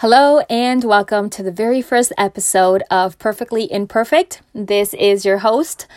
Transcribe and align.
Hello, 0.00 0.38
and 0.48 0.84
welcome 0.84 1.28
to 1.28 1.42
the 1.42 1.50
very 1.50 1.82
first 1.82 2.12
episode 2.16 2.84
of 2.88 3.18
Perfectly 3.18 3.64
Imperfect. 3.72 4.42
This 4.54 4.94
is 4.94 5.24
your 5.24 5.38
host, 5.38 5.88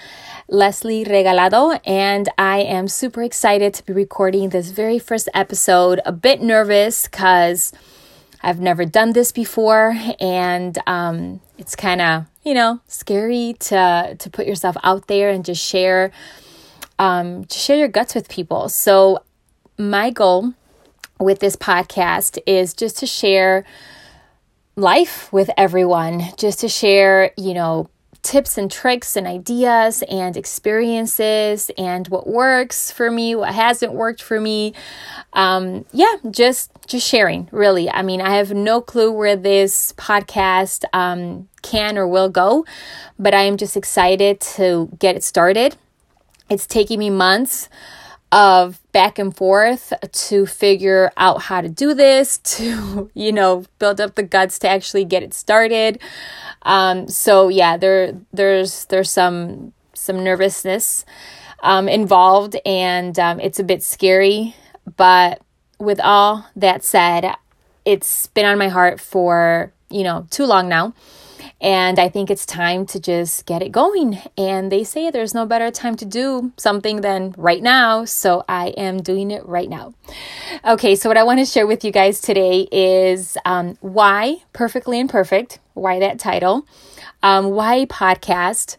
Leslie 0.47 1.05
Regalado, 1.05 1.79
and 1.85 2.27
I 2.35 2.61
am 2.61 2.87
super 2.87 3.21
excited 3.21 3.75
to 3.75 3.85
be 3.85 3.93
recording 3.93 4.49
this 4.49 4.71
very 4.71 4.97
first 4.97 5.29
episode. 5.35 6.01
A 6.03 6.11
bit 6.11 6.41
nervous 6.41 7.03
because 7.07 7.73
I've 8.41 8.59
never 8.59 8.85
done 8.85 9.13
this 9.13 9.31
before, 9.31 9.95
and 10.19 10.79
um, 10.87 11.39
it's 11.59 11.75
kind 11.75 12.01
of 12.01 12.25
you 12.43 12.55
know 12.55 12.79
scary 12.87 13.55
to 13.69 14.15
to 14.17 14.29
put 14.31 14.47
yourself 14.47 14.77
out 14.83 15.09
there 15.09 15.29
and 15.29 15.45
just 15.45 15.63
share 15.63 16.11
um, 16.97 17.45
to 17.45 17.59
share 17.59 17.77
your 17.77 17.87
guts 17.87 18.15
with 18.15 18.29
people. 18.29 18.67
So 18.67 19.23
my 19.77 20.09
goal 20.09 20.55
with 21.21 21.39
this 21.39 21.55
podcast 21.55 22.39
is 22.45 22.73
just 22.73 22.97
to 22.99 23.05
share 23.05 23.63
life 24.75 25.31
with 25.31 25.49
everyone, 25.57 26.23
just 26.37 26.59
to 26.61 26.67
share, 26.67 27.31
you 27.37 27.53
know, 27.53 27.89
tips 28.23 28.57
and 28.57 28.71
tricks 28.71 29.15
and 29.15 29.25
ideas 29.25 30.03
and 30.09 30.37
experiences 30.37 31.71
and 31.77 32.07
what 32.09 32.27
works 32.27 32.91
for 32.91 33.09
me, 33.09 33.35
what 33.35 33.53
hasn't 33.53 33.93
worked 33.93 34.21
for 34.21 34.39
me. 34.39 34.73
Um, 35.33 35.85
yeah, 35.91 36.15
just 36.29 36.71
just 36.87 37.07
sharing. 37.07 37.49
Really, 37.51 37.89
I 37.89 38.01
mean, 38.01 38.21
I 38.21 38.35
have 38.35 38.53
no 38.53 38.81
clue 38.81 39.11
where 39.11 39.35
this 39.35 39.93
podcast 39.93 40.83
um, 40.93 41.47
can 41.61 41.97
or 41.97 42.07
will 42.07 42.29
go, 42.29 42.65
but 43.17 43.33
I 43.33 43.43
am 43.43 43.57
just 43.57 43.75
excited 43.77 44.39
to 44.41 44.89
get 44.99 45.15
it 45.15 45.23
started. 45.23 45.75
It's 46.49 46.67
taking 46.67 46.99
me 46.99 47.09
months 47.09 47.69
of 48.31 48.80
back 48.91 49.19
and 49.19 49.35
forth 49.35 49.93
to 50.11 50.45
figure 50.45 51.11
out 51.17 51.43
how 51.43 51.61
to 51.61 51.69
do 51.69 51.93
this, 51.93 52.37
to, 52.43 53.09
you 53.13 53.31
know, 53.31 53.65
build 53.79 54.01
up 54.01 54.15
the 54.15 54.23
guts 54.23 54.59
to 54.59 54.69
actually 54.69 55.05
get 55.05 55.23
it 55.23 55.33
started. 55.33 55.99
Um, 56.63 57.07
so 57.07 57.47
yeah, 57.49 57.77
there 57.77 58.13
there's 58.31 58.85
there's 58.85 59.09
some 59.09 59.73
some 59.93 60.23
nervousness 60.23 61.05
um, 61.63 61.87
involved, 61.87 62.55
and 62.65 63.17
um, 63.19 63.39
it's 63.39 63.59
a 63.59 63.63
bit 63.63 63.83
scary. 63.83 64.55
But 64.97 65.41
with 65.79 65.99
all 65.99 66.47
that 66.55 66.83
said, 66.83 67.33
it's 67.85 68.27
been 68.27 68.45
on 68.45 68.57
my 68.57 68.67
heart 68.67 68.99
for 68.99 69.73
you 69.89 70.03
know 70.03 70.27
too 70.29 70.45
long 70.45 70.69
now. 70.69 70.93
And 71.61 71.99
I 71.99 72.09
think 72.09 72.31
it's 72.31 72.45
time 72.45 72.87
to 72.87 72.99
just 72.99 73.45
get 73.45 73.61
it 73.61 73.71
going. 73.71 74.19
And 74.35 74.71
they 74.71 74.83
say 74.83 75.11
there's 75.11 75.35
no 75.35 75.45
better 75.45 75.69
time 75.69 75.95
to 75.97 76.05
do 76.05 76.51
something 76.57 77.01
than 77.01 77.35
right 77.37 77.61
now. 77.61 78.03
So 78.03 78.43
I 78.49 78.69
am 78.69 78.97
doing 78.97 79.29
it 79.29 79.45
right 79.45 79.69
now. 79.69 79.93
Okay, 80.65 80.95
so 80.95 81.07
what 81.07 81.17
I 81.17 81.23
want 81.23 81.39
to 81.39 81.45
share 81.45 81.67
with 81.67 81.85
you 81.85 81.91
guys 81.91 82.19
today 82.19 82.67
is 82.71 83.37
um, 83.45 83.77
why 83.79 84.37
Perfectly 84.53 84.99
Imperfect, 84.99 85.59
why 85.75 85.99
that 85.99 86.17
title, 86.17 86.65
um, 87.21 87.51
why 87.51 87.85
podcast 87.85 88.77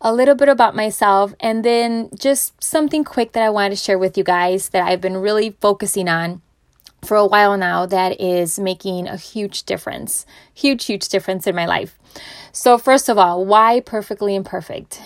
a 0.00 0.12
little 0.12 0.34
bit 0.34 0.48
about 0.48 0.76
myself, 0.76 1.32
and 1.40 1.64
then 1.64 2.10
just 2.18 2.62
something 2.62 3.04
quick 3.04 3.32
that 3.32 3.42
I 3.42 3.48
wanted 3.48 3.70
to 3.70 3.76
share 3.76 3.98
with 3.98 4.18
you 4.18 4.24
guys 4.24 4.68
that 4.70 4.86
I've 4.86 5.00
been 5.00 5.16
really 5.16 5.56
focusing 5.60 6.08
on 6.08 6.42
for 7.04 7.16
a 7.16 7.26
while 7.26 7.56
now 7.56 7.86
that 7.86 8.20
is 8.20 8.58
making 8.58 9.06
a 9.06 9.16
huge 9.16 9.64
difference, 9.64 10.26
huge, 10.52 10.86
huge 10.86 11.08
difference 11.08 11.46
in 11.46 11.54
my 11.54 11.66
life. 11.66 11.98
So, 12.52 12.78
first 12.78 13.08
of 13.08 13.18
all, 13.18 13.44
why 13.44 13.80
perfectly 13.80 14.34
imperfect? 14.34 15.00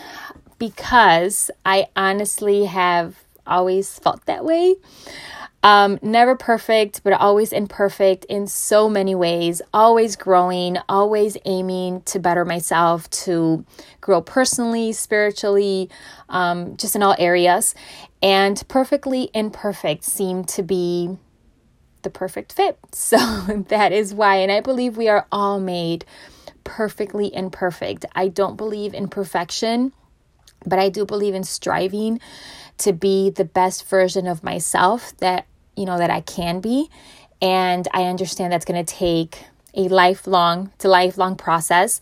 Because 0.58 1.50
I 1.64 1.86
honestly 1.96 2.64
have 2.64 3.16
always 3.46 3.98
felt 3.98 4.24
that 4.26 4.44
way. 4.44 4.76
Um, 5.62 5.98
never 6.02 6.36
perfect, 6.36 7.02
but 7.02 7.12
always 7.14 7.52
imperfect 7.52 8.24
in 8.26 8.46
so 8.46 8.88
many 8.88 9.14
ways, 9.14 9.60
always 9.74 10.14
growing, 10.14 10.76
always 10.88 11.36
aiming 11.44 12.02
to 12.02 12.20
better 12.20 12.44
myself, 12.44 13.10
to 13.10 13.64
grow 14.00 14.20
personally, 14.20 14.92
spiritually, 14.92 15.90
um, 16.28 16.76
just 16.76 16.94
in 16.94 17.02
all 17.02 17.16
areas. 17.18 17.74
And 18.22 18.62
perfectly 18.68 19.30
imperfect 19.34 20.04
seemed 20.04 20.48
to 20.50 20.62
be 20.62 21.16
the 22.02 22.10
perfect 22.10 22.52
fit. 22.52 22.78
So 22.92 23.16
that 23.68 23.92
is 23.92 24.12
why. 24.12 24.36
And 24.36 24.52
I 24.52 24.60
believe 24.60 24.96
we 24.96 25.08
are 25.08 25.26
all 25.30 25.60
made 25.60 26.04
perfectly 26.64 27.34
imperfect. 27.34 28.04
I 28.14 28.28
don't 28.28 28.56
believe 28.56 28.92
in 28.92 29.08
perfection, 29.08 29.92
but 30.66 30.78
I 30.78 30.88
do 30.88 31.06
believe 31.06 31.34
in 31.34 31.44
striving 31.44 32.20
to 32.78 32.92
be 32.92 33.30
the 33.30 33.44
best 33.44 33.88
version 33.88 34.26
of 34.26 34.44
myself 34.44 35.16
that, 35.18 35.46
you 35.76 35.84
know, 35.86 35.98
that 35.98 36.10
I 36.10 36.20
can 36.20 36.60
be. 36.60 36.90
And 37.40 37.86
I 37.94 38.04
understand 38.04 38.52
that's 38.52 38.64
going 38.64 38.84
to 38.84 38.94
take 38.94 39.44
a 39.74 39.88
lifelong 39.88 40.72
to 40.78 40.88
lifelong 40.88 41.36
process. 41.36 42.00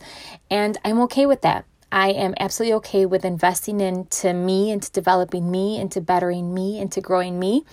And 0.49 0.77
I'm 0.83 0.99
okay 1.01 1.25
with 1.25 1.41
that. 1.43 1.65
I 1.91 2.09
am 2.09 2.33
absolutely 2.39 2.73
okay 2.75 3.05
with 3.05 3.23
investing 3.23 3.79
into 3.79 4.33
me, 4.33 4.71
into 4.71 4.91
developing 4.91 5.49
me, 5.49 5.79
into 5.79 6.01
bettering 6.01 6.53
me, 6.53 6.79
into 6.79 7.01
growing 7.01 7.39
me. 7.39 7.63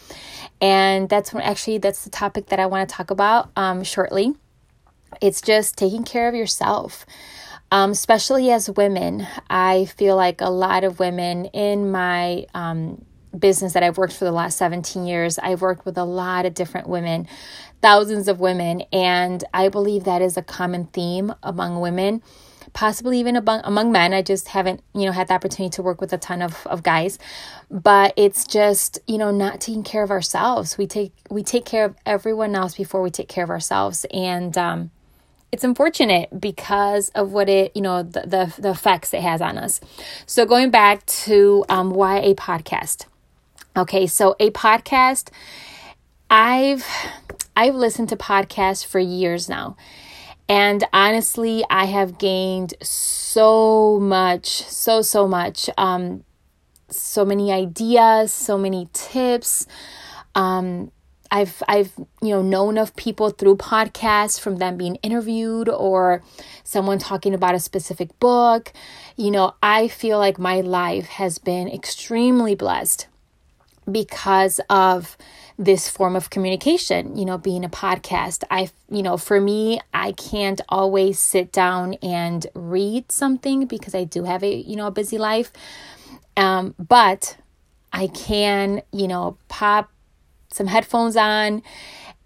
And 0.60 1.08
that's 1.08 1.32
when 1.32 1.42
actually 1.42 1.78
that's 1.78 2.04
the 2.04 2.10
topic 2.10 2.46
that 2.46 2.60
I 2.60 2.66
want 2.66 2.88
to 2.88 2.94
talk 2.94 3.10
about 3.10 3.50
um, 3.56 3.82
shortly. 3.82 4.34
It's 5.20 5.40
just 5.40 5.76
taking 5.76 6.04
care 6.04 6.28
of 6.28 6.34
yourself. 6.34 7.06
Um, 7.72 7.90
especially 7.90 8.52
as 8.52 8.70
women, 8.70 9.26
I 9.50 9.86
feel 9.86 10.14
like 10.14 10.40
a 10.40 10.50
lot 10.50 10.84
of 10.84 11.00
women 11.00 11.46
in 11.46 11.90
my 11.90 12.46
um, 12.54 13.04
business 13.36 13.72
that 13.72 13.82
I've 13.82 13.98
worked 13.98 14.12
for 14.12 14.24
the 14.24 14.32
last 14.32 14.58
17 14.58 15.06
years, 15.06 15.38
I've 15.38 15.60
worked 15.60 15.84
with 15.84 15.98
a 15.98 16.04
lot 16.04 16.46
of 16.46 16.54
different 16.54 16.88
women, 16.88 17.26
thousands 17.82 18.28
of 18.28 18.38
women, 18.38 18.82
and 18.92 19.42
I 19.52 19.68
believe 19.70 20.04
that 20.04 20.22
is 20.22 20.36
a 20.36 20.42
common 20.42 20.86
theme 20.86 21.34
among 21.42 21.80
women 21.80 22.22
possibly 22.74 23.18
even 23.20 23.36
among, 23.36 23.62
among 23.64 23.90
men. 23.90 24.12
I 24.12 24.20
just 24.20 24.48
haven't, 24.48 24.82
you 24.94 25.06
know, 25.06 25.12
had 25.12 25.28
the 25.28 25.34
opportunity 25.34 25.70
to 25.76 25.82
work 25.82 26.00
with 26.00 26.12
a 26.12 26.18
ton 26.18 26.42
of, 26.42 26.66
of 26.66 26.82
guys. 26.82 27.18
But 27.70 28.12
it's 28.16 28.46
just, 28.46 28.98
you 29.06 29.16
know, 29.16 29.30
not 29.30 29.60
taking 29.60 29.82
care 29.82 30.02
of 30.02 30.10
ourselves. 30.10 30.76
We 30.76 30.86
take 30.86 31.12
we 31.30 31.42
take 31.42 31.64
care 31.64 31.86
of 31.86 31.96
everyone 32.04 32.54
else 32.54 32.76
before 32.76 33.00
we 33.00 33.10
take 33.10 33.28
care 33.28 33.44
of 33.44 33.50
ourselves. 33.50 34.04
And 34.12 34.58
um 34.58 34.90
it's 35.54 35.62
unfortunate 35.62 36.40
because 36.40 37.10
of 37.10 37.30
what 37.30 37.48
it, 37.48 37.70
you 37.76 37.80
know, 37.80 38.02
the, 38.02 38.22
the, 38.22 38.54
the 38.58 38.70
effects 38.70 39.14
it 39.14 39.22
has 39.22 39.40
on 39.40 39.56
us. 39.56 39.80
So 40.26 40.44
going 40.46 40.70
back 40.70 41.06
to 41.06 41.64
um, 41.68 41.90
why 41.90 42.18
a 42.18 42.34
podcast. 42.34 43.06
Okay, 43.76 44.08
so 44.08 44.34
a 44.40 44.50
podcast, 44.50 45.30
I've 46.28 46.84
I've 47.54 47.76
listened 47.76 48.08
to 48.08 48.16
podcasts 48.16 48.84
for 48.84 48.98
years 48.98 49.48
now. 49.48 49.76
And 50.48 50.84
honestly, 50.92 51.64
I 51.70 51.86
have 51.86 52.18
gained 52.18 52.74
so 52.82 53.98
much, 54.00 54.46
so, 54.64 55.00
so 55.02 55.26
much. 55.26 55.70
Um, 55.78 56.24
so 56.88 57.24
many 57.24 57.52
ideas, 57.52 58.32
so 58.32 58.58
many 58.58 58.88
tips. 58.92 59.66
Um, 60.34 60.90
I've 61.30 61.62
I've 61.66 61.92
you 62.22 62.28
know 62.28 62.42
known 62.42 62.78
of 62.78 62.94
people 62.94 63.30
through 63.30 63.56
podcasts 63.56 64.38
from 64.38 64.56
them 64.56 64.76
being 64.76 64.96
interviewed 64.96 65.68
or 65.68 66.22
someone 66.62 66.98
talking 66.98 67.34
about 67.34 67.54
a 67.54 67.60
specific 67.60 68.18
book. 68.20 68.72
You 69.16 69.30
know, 69.30 69.54
I 69.62 69.88
feel 69.88 70.18
like 70.18 70.38
my 70.38 70.60
life 70.60 71.06
has 71.06 71.38
been 71.38 71.68
extremely 71.68 72.54
blessed 72.54 73.08
because 73.90 74.60
of 74.70 75.16
this 75.58 75.88
form 75.88 76.16
of 76.16 76.30
communication, 76.30 77.16
you 77.16 77.24
know, 77.24 77.38
being 77.38 77.64
a 77.64 77.68
podcast. 77.68 78.42
I, 78.50 78.70
you 78.90 79.02
know, 79.02 79.16
for 79.16 79.40
me, 79.40 79.80
I 79.92 80.12
can't 80.12 80.60
always 80.68 81.18
sit 81.18 81.52
down 81.52 81.94
and 82.02 82.46
read 82.54 83.12
something 83.12 83.66
because 83.66 83.94
I 83.94 84.04
do 84.04 84.24
have 84.24 84.42
a, 84.42 84.52
you 84.52 84.76
know, 84.76 84.88
a 84.88 84.90
busy 84.90 85.18
life. 85.18 85.52
Um, 86.36 86.74
but 86.78 87.36
I 87.92 88.08
can, 88.08 88.82
you 88.92 89.06
know, 89.06 89.38
pop 89.48 89.90
some 90.50 90.66
headphones 90.66 91.16
on 91.16 91.62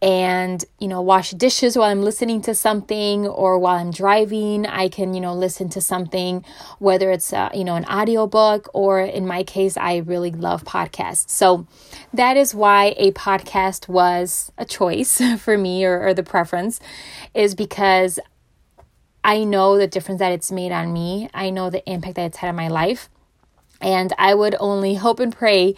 and 0.00 0.64
you 0.78 0.86
know 0.86 1.00
wash 1.00 1.32
dishes 1.32 1.76
while 1.76 1.90
i'm 1.90 2.02
listening 2.02 2.40
to 2.40 2.54
something 2.54 3.26
or 3.26 3.58
while 3.58 3.76
i'm 3.76 3.90
driving. 3.90 4.64
I 4.66 4.88
can 4.88 5.12
you 5.12 5.20
know 5.20 5.34
listen 5.34 5.68
to 5.70 5.80
something 5.80 6.44
whether 6.78 7.10
it's 7.10 7.32
uh, 7.32 7.50
you 7.52 7.64
know 7.64 7.74
an 7.74 7.84
audiobook 7.86 8.68
or 8.72 9.00
in 9.00 9.26
my 9.26 9.42
case 9.42 9.76
i 9.76 9.96
really 9.96 10.30
love 10.30 10.64
podcasts. 10.64 11.30
So 11.30 11.66
that 12.14 12.36
is 12.36 12.54
why 12.54 12.94
a 12.96 13.10
podcast 13.12 13.88
was 13.88 14.52
a 14.56 14.64
choice 14.64 15.20
for 15.38 15.58
me 15.58 15.84
or, 15.84 16.00
or 16.00 16.14
the 16.14 16.22
preference 16.22 16.78
is 17.34 17.54
because 17.54 18.20
i 19.24 19.42
know 19.42 19.76
the 19.76 19.88
difference 19.88 20.20
that 20.20 20.32
it's 20.32 20.52
made 20.52 20.70
on 20.70 20.92
me. 20.92 21.28
I 21.34 21.50
know 21.50 21.70
the 21.70 21.88
impact 21.90 22.16
that 22.16 22.26
it's 22.26 22.36
had 22.38 22.50
on 22.50 22.56
my 22.56 22.68
life 22.68 23.10
and 23.80 24.12
I 24.18 24.34
would 24.34 24.56
only 24.58 24.94
hope 24.94 25.20
and 25.20 25.34
pray 25.34 25.74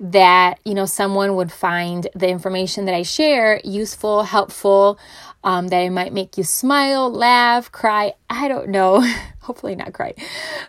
that, 0.00 0.60
you 0.64 0.74
know, 0.74 0.86
someone 0.86 1.34
would 1.36 1.50
find 1.50 2.06
the 2.14 2.28
information 2.28 2.84
that 2.84 2.94
I 2.94 3.02
share 3.02 3.60
useful, 3.64 4.22
helpful, 4.22 4.98
um, 5.42 5.68
that 5.68 5.80
it 5.80 5.90
might 5.90 6.12
make 6.12 6.36
you 6.36 6.44
smile, 6.44 7.10
laugh, 7.10 7.70
cry. 7.72 8.12
I 8.28 8.48
don't 8.48 8.68
know. 8.68 9.00
Hopefully 9.40 9.74
not 9.74 9.92
cry. 9.92 10.14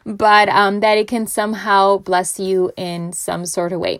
But 0.05 0.49
um, 0.49 0.79
that 0.79 0.97
it 0.97 1.07
can 1.07 1.27
somehow 1.27 1.97
bless 1.97 2.39
you 2.39 2.71
in 2.77 3.11
some 3.13 3.45
sort 3.45 3.73
of 3.73 3.79
way. 3.79 3.99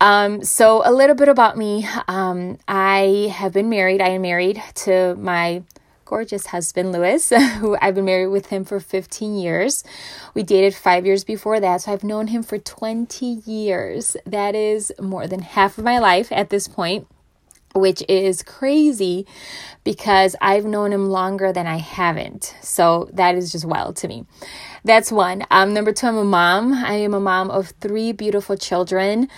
Um, 0.00 0.42
so, 0.42 0.82
a 0.82 0.92
little 0.92 1.14
bit 1.14 1.28
about 1.28 1.58
me. 1.58 1.86
Um, 2.08 2.58
I 2.66 3.30
have 3.36 3.52
been 3.52 3.68
married. 3.68 4.00
I 4.00 4.08
am 4.10 4.22
married 4.22 4.62
to 4.76 5.14
my 5.16 5.62
gorgeous 6.10 6.46
husband, 6.46 6.90
Lewis, 6.90 7.30
who 7.60 7.76
I've 7.80 7.94
been 7.94 8.04
married 8.04 8.26
with 8.26 8.46
him 8.46 8.64
for 8.64 8.80
15 8.80 9.36
years. 9.36 9.84
We 10.34 10.42
dated 10.42 10.74
five 10.74 11.06
years 11.06 11.22
before 11.22 11.60
that, 11.60 11.82
so 11.82 11.92
I've 11.92 12.02
known 12.02 12.26
him 12.26 12.42
for 12.42 12.58
20 12.58 13.24
years. 13.24 14.16
That 14.26 14.56
is 14.56 14.92
more 15.00 15.28
than 15.28 15.40
half 15.40 15.78
of 15.78 15.84
my 15.84 16.00
life 16.00 16.32
at 16.32 16.50
this 16.50 16.66
point 16.66 17.06
which 17.72 18.02
is 18.08 18.42
crazy 18.42 19.24
because 19.84 20.34
I've 20.40 20.64
known 20.64 20.92
him 20.92 21.08
longer 21.08 21.52
than 21.52 21.68
I 21.68 21.76
haven't. 21.76 22.56
So 22.60 23.08
that 23.12 23.36
is 23.36 23.52
just 23.52 23.64
wild 23.64 23.94
to 23.98 24.08
me. 24.08 24.26
That's 24.84 25.12
one. 25.12 25.44
Um, 25.52 25.72
number 25.72 25.92
two, 25.92 26.08
I'm 26.08 26.16
a 26.16 26.24
mom. 26.24 26.74
I 26.74 26.94
am 26.94 27.14
a 27.14 27.20
mom 27.20 27.48
of 27.48 27.72
three 27.80 28.10
beautiful 28.10 28.56
children. 28.56 29.28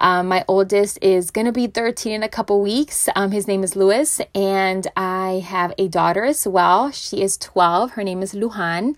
Um, 0.00 0.28
my 0.28 0.46
oldest 0.48 0.98
is 1.02 1.30
going 1.30 1.44
to 1.44 1.52
be 1.52 1.66
13 1.66 2.12
in 2.12 2.22
a 2.22 2.28
couple 2.28 2.62
weeks. 2.62 3.08
Um, 3.14 3.32
his 3.32 3.46
name 3.46 3.62
is 3.62 3.76
Lewis, 3.76 4.20
and 4.34 4.86
I 4.96 5.44
have 5.46 5.74
a 5.76 5.88
daughter 5.88 6.24
as 6.24 6.48
well. 6.48 6.90
She 6.90 7.20
is 7.20 7.36
12. 7.36 7.92
Her 7.92 8.02
name 8.02 8.22
is 8.22 8.32
Luhan. 8.32 8.96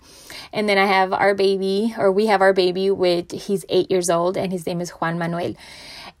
And 0.53 0.69
then 0.69 0.77
I 0.77 0.85
have 0.85 1.11
our 1.11 1.35
baby, 1.35 1.93
or 1.97 2.09
we 2.09 2.27
have 2.27 2.41
our 2.41 2.53
baby, 2.53 2.89
with 2.89 3.31
he's 3.31 3.65
eight 3.67 3.91
years 3.91 4.09
old, 4.09 4.37
and 4.37 4.53
his 4.53 4.65
name 4.65 4.79
is 4.79 4.91
Juan 4.91 5.19
Manuel. 5.19 5.55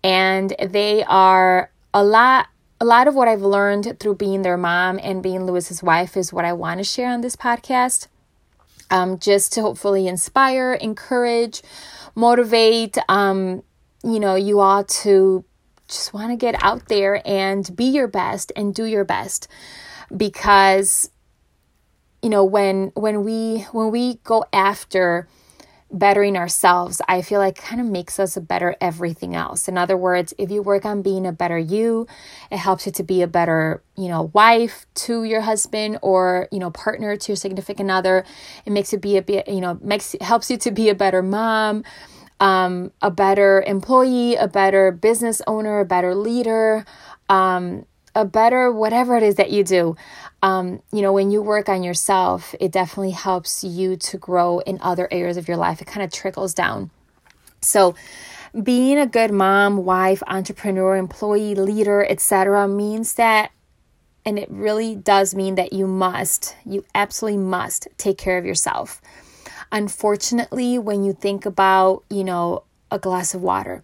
And 0.03 0.53
they 0.59 1.05
are 1.05 1.71
a 1.93 2.03
lot 2.03 2.47
a 2.81 2.85
lot 2.85 3.07
of 3.07 3.15
what 3.15 3.29
I've 3.29 3.41
learned 3.41 3.97
through 4.01 4.15
being 4.15 4.41
their 4.41 4.57
mom 4.57 4.99
and 5.01 5.23
being 5.23 5.45
Lewis's 5.45 5.81
wife 5.81 6.17
is 6.17 6.33
what 6.33 6.43
I 6.43 6.51
want 6.51 6.79
to 6.79 6.83
share 6.83 7.09
on 7.09 7.21
this 7.21 7.37
podcast. 7.37 8.07
Um, 8.91 9.17
just 9.17 9.53
to 9.53 9.61
hopefully 9.61 10.05
inspire, 10.05 10.73
encourage, 10.73 11.61
motivate, 12.13 12.97
um, 13.07 13.63
you 14.03 14.19
know, 14.19 14.35
you 14.35 14.59
ought 14.59 14.87
to 14.89 15.45
just 15.87 16.13
want 16.13 16.31
to 16.31 16.37
get 16.37 16.61
out 16.63 16.87
there 16.87 17.21
and 17.25 17.75
be 17.75 17.85
your 17.85 18.07
best 18.07 18.51
and 18.55 18.73
do 18.73 18.85
your 18.85 19.05
best 19.05 19.47
because 20.15 21.09
you 22.21 22.29
know 22.29 22.43
when 22.43 22.91
when 22.95 23.23
we 23.23 23.59
when 23.71 23.91
we 23.91 24.15
go 24.23 24.45
after 24.53 25.27
bettering 25.93 26.35
ourselves, 26.35 27.01
I 27.07 27.21
feel 27.21 27.39
like 27.39 27.55
kind 27.55 27.79
of 27.79 27.87
makes 27.87 28.19
us 28.19 28.35
a 28.35 28.41
better 28.41 28.75
everything 28.81 29.35
else. 29.35 29.67
In 29.67 29.77
other 29.77 29.95
words, 29.95 30.33
if 30.39 30.49
you 30.49 30.61
work 30.61 30.85
on 30.85 31.03
being 31.03 31.27
a 31.27 31.31
better 31.31 31.57
you, 31.57 32.07
it 32.51 32.57
helps 32.57 32.87
you 32.87 32.91
to 32.93 33.03
be 33.03 33.21
a 33.21 33.27
better, 33.27 33.83
you 33.95 34.07
know, 34.07 34.31
wife 34.33 34.87
to 34.95 35.23
your 35.23 35.41
husband 35.41 35.99
or, 36.01 36.49
you 36.51 36.57
know, 36.57 36.71
partner 36.71 37.15
to 37.15 37.31
your 37.31 37.35
significant 37.35 37.91
other. 37.91 38.25
It 38.65 38.71
makes 38.71 38.91
you 38.91 38.97
be 38.97 39.17
a 39.17 39.43
you 39.47 39.61
know, 39.61 39.79
makes 39.81 40.15
helps 40.19 40.49
you 40.49 40.57
to 40.57 40.71
be 40.71 40.89
a 40.89 40.95
better 40.95 41.21
mom, 41.21 41.83
um, 42.43 42.91
a 43.01 43.09
better 43.09 43.63
employee, 43.65 44.35
a 44.35 44.49
better 44.49 44.91
business 44.91 45.41
owner, 45.47 45.79
a 45.79 45.85
better 45.85 46.13
leader, 46.13 46.85
um, 47.29 47.85
a 48.15 48.25
better 48.25 48.69
whatever 48.69 49.15
it 49.15 49.23
is 49.23 49.35
that 49.35 49.49
you 49.49 49.63
do. 49.63 49.95
Um, 50.41 50.83
you 50.91 51.01
know, 51.01 51.13
when 51.13 51.31
you 51.31 51.41
work 51.41 51.69
on 51.69 51.83
yourself, 51.83 52.53
it 52.59 52.73
definitely 52.73 53.11
helps 53.11 53.63
you 53.63 53.95
to 53.95 54.17
grow 54.17 54.59
in 54.59 54.77
other 54.81 55.07
areas 55.09 55.37
of 55.37 55.47
your 55.47 55.55
life. 55.55 55.81
It 55.81 55.85
kind 55.85 56.03
of 56.03 56.11
trickles 56.11 56.53
down. 56.53 56.91
So, 57.61 57.95
being 58.61 58.99
a 58.99 59.07
good 59.07 59.31
mom, 59.31 59.77
wife, 59.77 60.21
entrepreneur, 60.27 60.97
employee, 60.97 61.55
leader, 61.55 62.05
etc., 62.07 62.67
means 62.67 63.13
that, 63.13 63.51
and 64.25 64.37
it 64.37 64.51
really 64.51 64.95
does 64.95 65.33
mean 65.33 65.55
that 65.55 65.71
you 65.71 65.87
must, 65.87 66.57
you 66.65 66.83
absolutely 66.93 67.39
must 67.39 67.87
take 67.97 68.17
care 68.17 68.37
of 68.37 68.45
yourself. 68.45 69.01
Unfortunately, 69.73 70.77
when 70.77 71.03
you 71.03 71.13
think 71.13 71.47
about, 71.47 72.03
you 72.07 72.23
know, 72.23 72.61
a 72.91 72.99
glass 72.99 73.33
of 73.33 73.41
water, 73.41 73.83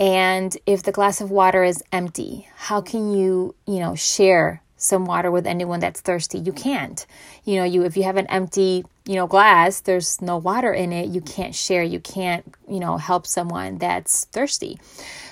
and 0.00 0.56
if 0.66 0.82
the 0.82 0.90
glass 0.90 1.20
of 1.20 1.30
water 1.30 1.62
is 1.62 1.84
empty, 1.92 2.48
how 2.56 2.80
can 2.80 3.12
you, 3.12 3.54
you 3.64 3.78
know, 3.78 3.94
share 3.94 4.60
some 4.76 5.04
water 5.04 5.30
with 5.30 5.46
anyone 5.46 5.80
that's 5.80 6.00
thirsty? 6.00 6.38
You 6.38 6.52
can't. 6.52 7.06
You 7.44 7.56
know, 7.56 7.64
you 7.64 7.84
if 7.84 7.96
you 7.96 8.02
have 8.04 8.16
an 8.16 8.26
empty, 8.28 8.84
you 9.04 9.14
know, 9.14 9.26
glass, 9.26 9.80
there's 9.80 10.20
no 10.22 10.36
water 10.36 10.72
in 10.72 10.92
it, 10.92 11.08
you 11.08 11.20
can't 11.20 11.54
share, 11.54 11.82
you 11.82 12.00
can't, 12.00 12.54
you 12.68 12.80
know, 12.80 12.96
help 12.96 13.26
someone 13.26 13.78
that's 13.78 14.24
thirsty. 14.26 14.78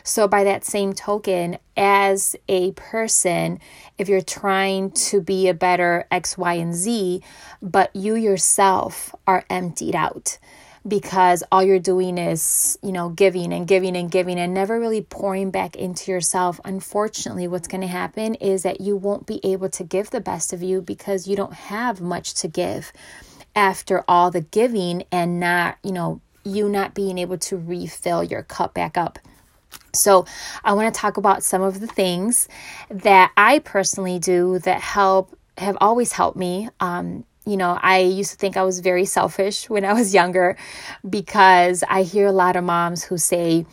So 0.04 0.26
by 0.26 0.44
that 0.44 0.64
same 0.64 0.92
token, 0.92 1.58
as 1.76 2.36
a 2.48 2.72
person, 2.72 3.60
if 3.98 4.08
you're 4.08 4.20
trying 4.20 4.90
to 4.90 5.20
be 5.20 5.48
a 5.48 5.54
better 5.54 6.06
X, 6.10 6.36
Y, 6.36 6.54
and 6.54 6.74
Z, 6.74 7.22
but 7.62 7.94
you 7.94 8.14
yourself 8.14 9.14
are 9.26 9.44
emptied 9.48 9.94
out, 9.94 10.38
because 10.86 11.44
all 11.52 11.62
you're 11.62 11.78
doing 11.78 12.18
is, 12.18 12.78
you 12.82 12.92
know, 12.92 13.08
giving 13.08 13.52
and 13.52 13.68
giving 13.68 13.96
and 13.96 14.10
giving 14.10 14.38
and 14.38 14.52
never 14.52 14.80
really 14.80 15.02
pouring 15.02 15.50
back 15.50 15.76
into 15.76 16.10
yourself. 16.10 16.60
Unfortunately, 16.64 17.46
what's 17.46 17.68
going 17.68 17.82
to 17.82 17.86
happen 17.86 18.34
is 18.36 18.64
that 18.64 18.80
you 18.80 18.96
won't 18.96 19.26
be 19.26 19.40
able 19.44 19.68
to 19.70 19.84
give 19.84 20.10
the 20.10 20.20
best 20.20 20.52
of 20.52 20.62
you 20.62 20.80
because 20.80 21.28
you 21.28 21.36
don't 21.36 21.54
have 21.54 22.00
much 22.00 22.34
to 22.34 22.48
give 22.48 22.92
after 23.54 24.02
all 24.08 24.30
the 24.30 24.40
giving 24.40 25.04
and 25.12 25.38
not, 25.38 25.78
you 25.84 25.92
know, 25.92 26.20
you 26.44 26.68
not 26.68 26.94
being 26.94 27.18
able 27.18 27.38
to 27.38 27.56
refill 27.56 28.24
your 28.24 28.42
cup 28.42 28.74
back 28.74 28.98
up. 28.98 29.18
So, 29.94 30.26
I 30.64 30.72
want 30.72 30.92
to 30.92 31.00
talk 31.00 31.16
about 31.16 31.42
some 31.42 31.62
of 31.62 31.80
the 31.80 31.86
things 31.86 32.48
that 32.90 33.30
I 33.36 33.60
personally 33.60 34.18
do 34.18 34.58
that 34.60 34.80
help 34.80 35.38
have 35.58 35.76
always 35.80 36.12
helped 36.12 36.36
me 36.36 36.68
um, 36.80 37.24
you 37.44 37.56
know, 37.56 37.78
I 37.80 37.98
used 37.98 38.30
to 38.30 38.36
think 38.36 38.56
I 38.56 38.62
was 38.62 38.80
very 38.80 39.04
selfish 39.04 39.68
when 39.68 39.84
I 39.84 39.92
was 39.92 40.14
younger 40.14 40.56
because 41.08 41.82
I 41.88 42.02
hear 42.02 42.26
a 42.26 42.32
lot 42.32 42.56
of 42.56 42.64
moms 42.64 43.02
who 43.02 43.18
say, 43.18 43.66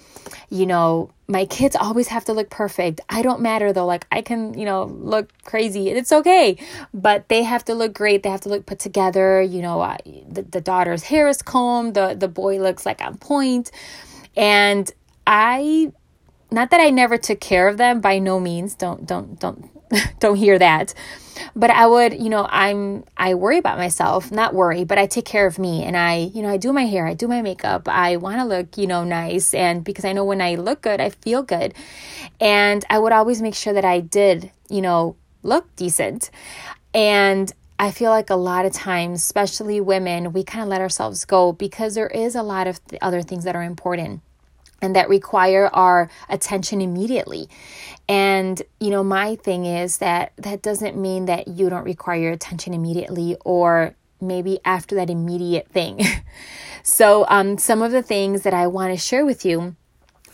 you 0.49 0.65
know, 0.65 1.11
my 1.27 1.45
kids 1.45 1.75
always 1.75 2.07
have 2.07 2.25
to 2.25 2.33
look 2.33 2.49
perfect. 2.49 3.01
I 3.09 3.21
don't 3.21 3.41
matter 3.41 3.71
though. 3.71 3.85
Like 3.85 4.07
I 4.11 4.23
can, 4.23 4.57
you 4.57 4.65
know, 4.65 4.85
look 4.85 5.31
crazy. 5.43 5.89
It's 5.89 6.11
okay. 6.11 6.57
But 6.93 7.29
they 7.29 7.43
have 7.43 7.63
to 7.65 7.75
look 7.75 7.93
great. 7.93 8.23
They 8.23 8.29
have 8.29 8.41
to 8.41 8.49
look 8.49 8.65
put 8.65 8.79
together. 8.79 9.39
You 9.41 9.61
know, 9.61 9.95
the, 10.27 10.41
the 10.41 10.61
daughter's 10.61 11.03
hair 11.03 11.27
is 11.27 11.43
combed. 11.43 11.93
The, 11.93 12.15
the 12.17 12.27
boy 12.27 12.59
looks 12.59 12.85
like 12.85 13.01
on 13.01 13.17
point. 13.17 13.69
And 14.35 14.91
I, 15.27 15.91
not 16.49 16.71
that 16.71 16.81
I 16.81 16.89
never 16.89 17.17
took 17.19 17.39
care 17.39 17.67
of 17.67 17.77
them 17.77 18.01
by 18.01 18.17
no 18.17 18.39
means. 18.39 18.73
Don't, 18.73 19.05
don't, 19.05 19.39
don't 19.39 19.69
don't 20.19 20.35
hear 20.35 20.59
that. 20.59 20.93
But 21.55 21.69
i 21.71 21.87
would 21.87 22.21
you 22.21 22.29
know 22.29 22.45
i'm 22.49 23.05
i 23.15 23.33
worry 23.33 23.57
about 23.57 23.77
myself 23.77 24.29
not 24.29 24.53
worry 24.53 24.83
but 24.83 24.97
i 24.97 25.05
take 25.05 25.23
care 25.23 25.47
of 25.47 25.57
me 25.57 25.85
and 25.85 25.95
i 25.95 26.29
you 26.33 26.41
know 26.41 26.49
i 26.49 26.57
do 26.57 26.73
my 26.73 26.85
hair 26.85 27.07
i 27.07 27.13
do 27.13 27.29
my 27.29 27.41
makeup 27.41 27.87
i 27.87 28.17
want 28.17 28.39
to 28.39 28.43
look 28.45 28.77
you 28.77 28.85
know 28.85 29.05
nice 29.05 29.53
and 29.53 29.85
because 29.85 30.03
i 30.03 30.11
know 30.11 30.25
when 30.25 30.41
i 30.41 30.55
look 30.55 30.81
good 30.81 30.99
i 30.99 31.09
feel 31.09 31.41
good. 31.41 31.73
And 32.41 32.83
i 32.89 32.99
would 32.99 33.13
always 33.13 33.41
make 33.41 33.55
sure 33.55 33.71
that 33.71 33.85
i 33.85 34.01
did 34.01 34.51
you 34.69 34.81
know 34.81 35.15
look 35.43 35.73
decent. 35.75 36.29
And 36.93 37.51
I 37.77 37.91
feel 37.91 38.11
like 38.11 38.29
a 38.29 38.35
lot 38.35 38.65
of 38.65 38.73
times, 38.73 39.21
especially 39.21 39.79
women, 39.79 40.33
we 40.33 40.43
kind 40.43 40.63
of 40.63 40.69
let 40.69 40.81
ourselves 40.81 41.23
go 41.25 41.53
because 41.53 41.95
there 41.95 42.07
is 42.07 42.35
a 42.35 42.43
lot 42.43 42.67
of 42.67 42.83
th- 42.85 42.99
other 43.01 43.21
things 43.21 43.45
that 43.45 43.55
are 43.55 43.63
important 43.63 44.21
and 44.81 44.95
that 44.95 45.09
require 45.09 45.69
our 45.73 46.09
attention 46.29 46.81
immediately. 46.81 47.49
And, 48.07 48.61
you 48.79 48.89
know, 48.89 49.03
my 49.03 49.35
thing 49.35 49.65
is 49.65 49.97
that 49.97 50.33
that 50.37 50.61
doesn't 50.61 50.97
mean 50.97 51.25
that 51.25 51.47
you 51.47 51.69
don't 51.69 51.83
require 51.83 52.19
your 52.19 52.31
attention 52.31 52.73
immediately 52.73 53.37
or 53.45 53.95
maybe 54.21 54.59
after 54.65 54.95
that 54.95 55.09
immediate 55.09 55.67
thing. 55.69 56.01
so, 56.83 57.25
um, 57.29 57.57
some 57.57 57.81
of 57.81 57.91
the 57.91 58.01
things 58.01 58.43
that 58.43 58.53
I 58.53 58.67
want 58.67 58.93
to 58.93 58.97
share 58.97 59.25
with 59.25 59.45
you 59.45 59.75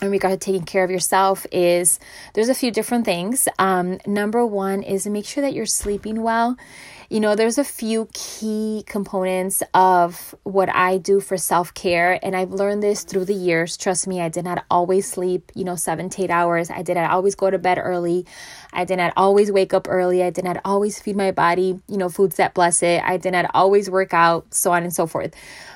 in 0.01 0.11
regard 0.11 0.39
to 0.39 0.45
taking 0.45 0.65
care 0.65 0.83
of 0.83 0.91
yourself 0.91 1.45
is 1.51 1.99
there's 2.33 2.49
a 2.49 2.55
few 2.55 2.71
different 2.71 3.05
things. 3.05 3.47
Um, 3.57 3.99
number 4.05 4.45
one 4.45 4.83
is 4.83 5.07
make 5.07 5.25
sure 5.25 5.41
that 5.41 5.53
you're 5.53 5.65
sleeping 5.65 6.21
well 6.21 6.57
you 7.09 7.19
know, 7.19 7.35
there's 7.35 7.57
a 7.57 7.63
few 7.63 8.07
key 8.13 8.83
components 8.87 9.61
of 9.73 10.33
what 10.43 10.69
I 10.69 10.97
do 10.97 11.19
for 11.19 11.37
self 11.37 11.73
care, 11.73 12.19
and 12.23 12.35
I've 12.35 12.51
learned 12.51 12.81
this 12.81 13.03
through 13.03 13.25
the 13.25 13.33
years. 13.33 13.77
Trust 13.77 14.07
me, 14.07 14.21
I 14.21 14.29
did 14.29 14.45
not 14.45 14.65
always 14.71 15.09
sleep, 15.09 15.51
you 15.55 15.63
know, 15.63 15.75
seven 15.75 16.09
to 16.09 16.23
eight 16.23 16.31
hours. 16.31 16.69
I 16.69 16.81
did 16.81 16.95
not 16.95 17.11
always 17.11 17.35
go 17.35 17.49
to 17.49 17.57
bed 17.57 17.79
early. 17.81 18.25
I 18.73 18.85
did 18.85 18.97
not 18.97 19.13
always 19.15 19.51
wake 19.51 19.73
up 19.73 19.87
early. 19.89 20.23
I 20.23 20.29
did 20.29 20.43
not 20.43 20.57
always 20.65 20.99
feed 20.99 21.15
my 21.15 21.31
body, 21.31 21.79
you 21.87 21.97
know, 21.97 22.09
foods 22.09 22.37
that 22.37 22.53
bless 22.53 22.81
it. 22.81 23.01
I 23.03 23.17
did 23.17 23.31
not 23.31 23.49
always 23.53 23.89
work 23.89 24.13
out, 24.13 24.53
so 24.53 24.71
on 24.71 24.83
and 24.83 24.93
so 24.93 25.07
forth. 25.07 25.33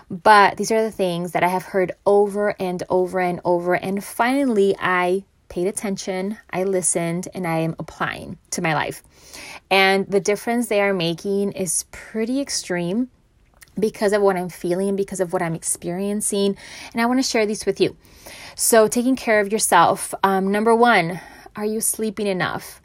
But 0.10 0.58
these 0.58 0.72
are 0.72 0.82
the 0.82 0.92
things 0.92 1.34
that 1.34 1.44
I 1.44 1.48
have 1.48 1.64
heard 1.64 1.92
over 2.06 2.56
and 2.60 2.82
over 2.90 3.20
and 3.20 3.40
over. 3.46 3.76
And 3.76 4.04
finally, 4.04 4.76
I 4.80 5.24
paid 5.50 5.68
attention, 5.68 6.38
I 6.52 6.64
listened, 6.64 7.28
and 7.34 7.46
I 7.46 7.60
am 7.60 7.76
applying 7.80 8.38
to 8.52 8.62
my 8.62 8.74
life. 8.74 9.04
And 9.72 10.08
the 10.08 10.20
difference 10.20 10.68
they 10.68 10.82
are 10.82 10.94
making 10.94 11.52
is 11.52 11.86
pretty 11.92 12.40
extreme 12.42 13.10
because 13.80 14.14
of 14.14 14.22
what 14.22 14.36
I'm 14.36 14.50
feeling, 14.50 14.96
because 14.96 15.20
of 15.20 15.32
what 15.32 15.42
I'm 15.42 15.56
experiencing. 15.56 16.58
And 16.92 17.02
I 17.02 17.06
want 17.06 17.20
to 17.20 17.24
share 17.24 17.46
these 17.46 17.66
with 17.66 17.80
you. 17.80 17.96
So, 18.56 18.88
taking 18.88 19.16
care 19.16 19.40
of 19.40 19.52
yourself. 19.52 20.14
Um, 20.24 20.52
number 20.52 20.76
one, 20.76 21.22
are 21.56 21.66
you 21.66 21.82
sleeping 21.82 22.28
enough? 22.28 22.82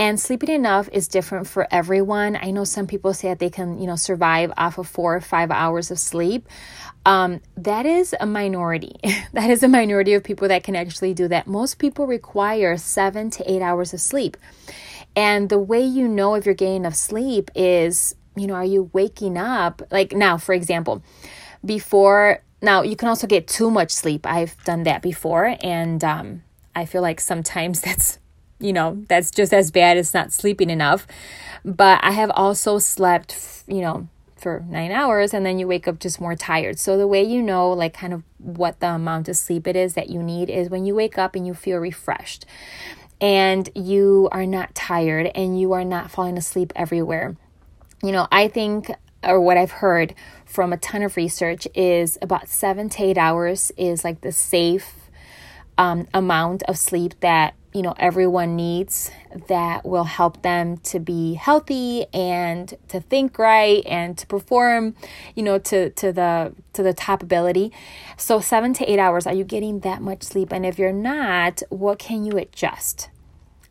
And 0.00 0.20
sleeping 0.20 0.50
enough 0.50 0.88
is 0.92 1.08
different 1.08 1.48
for 1.48 1.66
everyone. 1.72 2.38
I 2.40 2.52
know 2.52 2.62
some 2.62 2.86
people 2.86 3.12
say 3.12 3.28
that 3.28 3.40
they 3.40 3.50
can, 3.50 3.80
you 3.80 3.86
know, 3.86 3.96
survive 3.96 4.52
off 4.56 4.78
of 4.78 4.86
four 4.86 5.16
or 5.16 5.20
five 5.20 5.50
hours 5.50 5.90
of 5.90 5.98
sleep. 5.98 6.48
Um, 7.04 7.40
that 7.56 7.84
is 7.84 8.14
a 8.20 8.26
minority. 8.26 8.94
that 9.32 9.50
is 9.50 9.62
a 9.62 9.68
minority 9.68 10.14
of 10.14 10.22
people 10.22 10.46
that 10.48 10.62
can 10.62 10.76
actually 10.76 11.14
do 11.14 11.26
that. 11.28 11.48
Most 11.48 11.78
people 11.78 12.06
require 12.06 12.76
seven 12.76 13.30
to 13.30 13.50
eight 13.50 13.60
hours 13.60 13.92
of 13.92 14.00
sleep. 14.00 14.36
And 15.18 15.48
the 15.48 15.58
way 15.58 15.80
you 15.80 16.06
know 16.06 16.36
if 16.36 16.46
you're 16.46 16.54
getting 16.54 16.76
enough 16.76 16.94
sleep 16.94 17.50
is, 17.56 18.14
you 18.36 18.46
know, 18.46 18.54
are 18.54 18.64
you 18.64 18.88
waking 18.92 19.36
up? 19.36 19.82
Like 19.90 20.12
now, 20.12 20.38
for 20.38 20.52
example, 20.52 21.02
before 21.64 22.44
now 22.62 22.82
you 22.82 22.94
can 22.94 23.08
also 23.08 23.26
get 23.26 23.48
too 23.48 23.68
much 23.68 23.90
sleep. 23.90 24.24
I've 24.24 24.56
done 24.62 24.84
that 24.84 25.02
before, 25.02 25.56
and 25.60 26.04
um, 26.04 26.44
I 26.76 26.84
feel 26.84 27.02
like 27.02 27.20
sometimes 27.20 27.80
that's 27.86 28.20
you 28.60 28.72
know 28.72 29.04
that's 29.08 29.32
just 29.32 29.52
as 29.52 29.72
bad 29.72 29.96
as 29.96 30.14
not 30.14 30.30
sleeping 30.32 30.70
enough. 30.70 31.04
But 31.64 31.98
I 32.04 32.12
have 32.12 32.30
also 32.30 32.78
slept, 32.78 33.64
you 33.66 33.80
know, 33.80 34.06
for 34.36 34.64
nine 34.68 34.92
hours 34.92 35.34
and 35.34 35.44
then 35.44 35.58
you 35.58 35.66
wake 35.66 35.88
up 35.88 35.98
just 35.98 36.20
more 36.20 36.36
tired. 36.36 36.78
So, 36.78 36.96
the 36.96 37.08
way 37.08 37.24
you 37.24 37.42
know, 37.42 37.70
like, 37.72 37.92
kind 37.92 38.14
of 38.14 38.22
what 38.38 38.78
the 38.78 38.90
amount 38.90 39.28
of 39.28 39.36
sleep 39.36 39.66
it 39.66 39.74
is 39.74 39.94
that 39.94 40.10
you 40.10 40.22
need 40.22 40.48
is 40.48 40.70
when 40.70 40.84
you 40.86 40.94
wake 40.94 41.18
up 41.18 41.34
and 41.34 41.44
you 41.44 41.54
feel 41.54 41.78
refreshed 41.78 42.46
and 43.20 43.68
you 43.74 44.28
are 44.32 44.46
not 44.46 44.74
tired 44.74 45.30
and 45.34 45.60
you 45.60 45.72
are 45.72 45.84
not 45.84 46.10
falling 46.10 46.38
asleep 46.38 46.72
everywhere. 46.76 47.36
You 48.02 48.12
know, 48.12 48.28
I 48.30 48.48
think, 48.48 48.90
or 49.24 49.40
what 49.40 49.56
I've 49.56 49.72
heard 49.72 50.14
from 50.44 50.72
a 50.72 50.76
ton 50.76 51.02
of 51.02 51.16
research, 51.16 51.66
is 51.74 52.16
about 52.22 52.48
seven 52.48 52.88
to 52.90 53.02
eight 53.02 53.18
hours 53.18 53.72
is 53.76 54.04
like 54.04 54.20
the 54.20 54.32
safe 54.32 54.94
um, 55.76 56.06
amount 56.14 56.62
of 56.64 56.78
sleep 56.78 57.14
that 57.20 57.54
you 57.78 57.82
know 57.84 57.94
everyone 57.96 58.56
needs 58.56 59.12
that 59.46 59.86
will 59.86 60.02
help 60.02 60.42
them 60.42 60.78
to 60.78 60.98
be 60.98 61.34
healthy 61.34 62.06
and 62.12 62.74
to 62.88 63.00
think 63.00 63.38
right 63.38 63.86
and 63.86 64.18
to 64.18 64.26
perform 64.26 64.96
you 65.36 65.44
know 65.44 65.60
to 65.60 65.90
to 65.90 66.10
the 66.10 66.52
to 66.72 66.82
the 66.82 66.92
top 66.92 67.22
ability. 67.22 67.70
So 68.16 68.40
7 68.40 68.74
to 68.74 68.90
8 68.90 68.98
hours 68.98 69.28
are 69.28 69.32
you 69.32 69.44
getting 69.44 69.78
that 69.80 70.02
much 70.02 70.24
sleep? 70.24 70.52
And 70.52 70.66
if 70.66 70.76
you're 70.76 70.92
not 70.92 71.62
what 71.68 72.00
can 72.00 72.24
you 72.24 72.32
adjust 72.32 73.10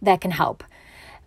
that 0.02 0.22
can 0.22 0.32
help 0.32 0.64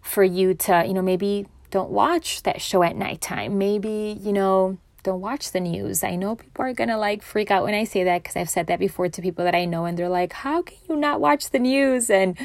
for 0.00 0.24
you 0.24 0.54
to 0.54 0.82
you 0.86 0.94
know 0.94 1.02
maybe 1.02 1.46
don't 1.70 1.90
watch 1.90 2.42
that 2.44 2.62
show 2.62 2.82
at 2.82 2.96
nighttime? 2.96 3.58
Maybe 3.58 4.18
you 4.22 4.32
know 4.32 4.78
don't 5.02 5.20
watch 5.20 5.52
the 5.52 5.60
news. 5.60 6.04
I 6.04 6.16
know 6.16 6.36
people 6.36 6.64
are 6.64 6.72
gonna 6.72 6.98
like 6.98 7.22
freak 7.22 7.50
out 7.50 7.64
when 7.64 7.74
I 7.74 7.84
say 7.84 8.04
that 8.04 8.22
because 8.22 8.36
I've 8.36 8.50
said 8.50 8.66
that 8.66 8.78
before 8.78 9.08
to 9.08 9.22
people 9.22 9.44
that 9.44 9.54
I 9.54 9.64
know, 9.64 9.84
and 9.84 9.98
they're 9.98 10.08
like, 10.08 10.32
"How 10.32 10.62
can 10.62 10.76
you 10.88 10.96
not 10.96 11.20
watch 11.20 11.50
the 11.50 11.58
news?" 11.58 12.10
And 12.10 12.36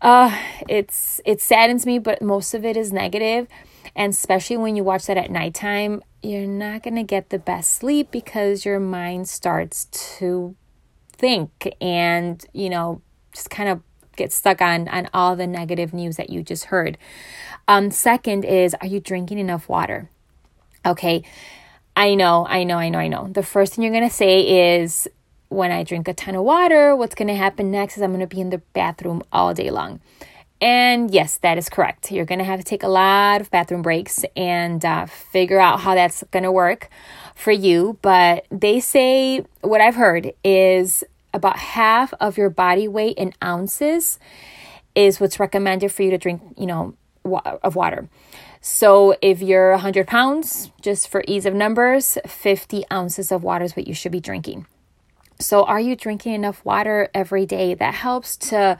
uh, 0.00 0.36
it's 0.68 1.20
it 1.24 1.40
saddens 1.40 1.86
me, 1.86 1.98
but 1.98 2.22
most 2.22 2.54
of 2.54 2.64
it 2.64 2.76
is 2.76 2.92
negative, 2.92 3.48
and 3.96 4.12
especially 4.12 4.56
when 4.56 4.76
you 4.76 4.84
watch 4.84 5.06
that 5.06 5.16
at 5.16 5.30
nighttime, 5.30 6.02
you're 6.22 6.46
not 6.46 6.82
gonna 6.82 7.04
get 7.04 7.30
the 7.30 7.38
best 7.38 7.72
sleep 7.74 8.10
because 8.10 8.64
your 8.64 8.80
mind 8.80 9.28
starts 9.28 9.86
to 10.18 10.54
think 11.12 11.72
and 11.80 12.44
you 12.52 12.68
know 12.68 13.00
just 13.32 13.48
kind 13.48 13.68
of 13.68 13.80
get 14.16 14.32
stuck 14.32 14.60
on 14.60 14.88
on 14.88 15.08
all 15.14 15.36
the 15.36 15.46
negative 15.46 15.92
news 15.92 16.16
that 16.16 16.30
you 16.30 16.42
just 16.42 16.66
heard. 16.66 16.98
Um, 17.68 17.90
second 17.90 18.44
is, 18.44 18.74
are 18.80 18.86
you 18.86 19.00
drinking 19.00 19.38
enough 19.38 19.68
water? 19.68 20.10
Okay 20.84 21.22
I 21.96 22.14
know, 22.14 22.46
I 22.48 22.64
know, 22.64 22.78
I 22.78 22.88
know, 22.88 22.98
I 22.98 23.08
know. 23.08 23.28
The 23.28 23.42
first 23.42 23.74
thing 23.74 23.84
you're 23.84 23.92
going 23.92 24.08
to 24.08 24.14
say 24.14 24.76
is 24.78 25.08
when 25.48 25.70
I 25.70 25.84
drink 25.84 26.08
a 26.08 26.14
ton 26.14 26.34
of 26.34 26.44
water, 26.44 26.96
what's 26.96 27.14
going 27.14 27.28
to 27.28 27.34
happen 27.34 27.70
next 27.70 27.96
is 27.96 28.02
I'm 28.02 28.10
going 28.10 28.20
to 28.20 28.26
be 28.26 28.40
in 28.40 28.50
the 28.50 28.58
bathroom 28.72 29.22
all 29.32 29.52
day 29.52 29.70
long. 29.70 30.00
And 30.62 31.12
yes, 31.12 31.38
that 31.38 31.58
is 31.58 31.68
correct. 31.68 32.12
You're 32.12 32.24
going 32.24 32.38
to 32.38 32.44
have 32.44 32.60
to 32.60 32.64
take 32.64 32.82
a 32.82 32.88
lot 32.88 33.40
of 33.40 33.50
bathroom 33.50 33.82
breaks 33.82 34.24
and 34.36 34.82
uh, 34.84 35.06
figure 35.06 35.58
out 35.58 35.80
how 35.80 35.94
that's 35.94 36.22
going 36.30 36.44
to 36.44 36.52
work 36.52 36.88
for 37.34 37.50
you. 37.50 37.98
But 38.00 38.46
they 38.50 38.78
say 38.78 39.44
what 39.60 39.80
I've 39.80 39.96
heard 39.96 40.32
is 40.44 41.02
about 41.34 41.58
half 41.58 42.14
of 42.20 42.38
your 42.38 42.48
body 42.48 42.86
weight 42.86 43.18
in 43.18 43.32
ounces 43.42 44.18
is 44.94 45.20
what's 45.20 45.40
recommended 45.40 45.90
for 45.90 46.04
you 46.04 46.10
to 46.10 46.18
drink, 46.18 46.40
you 46.56 46.66
know, 46.66 46.94
of 47.24 47.74
water. 47.74 48.08
So 48.64 49.16
if 49.20 49.42
you're 49.42 49.72
100 49.72 50.06
pounds, 50.06 50.70
just 50.80 51.08
for 51.08 51.24
ease 51.26 51.46
of 51.46 51.52
numbers, 51.52 52.16
50 52.24 52.84
ounces 52.92 53.32
of 53.32 53.42
water 53.42 53.64
is 53.64 53.74
what 53.74 53.88
you 53.88 53.92
should 53.92 54.12
be 54.12 54.20
drinking. 54.20 54.66
So 55.40 55.64
are 55.64 55.80
you 55.80 55.96
drinking 55.96 56.34
enough 56.34 56.64
water 56.64 57.10
every 57.12 57.44
day? 57.44 57.74
That 57.74 57.94
helps 57.94 58.36
to 58.36 58.78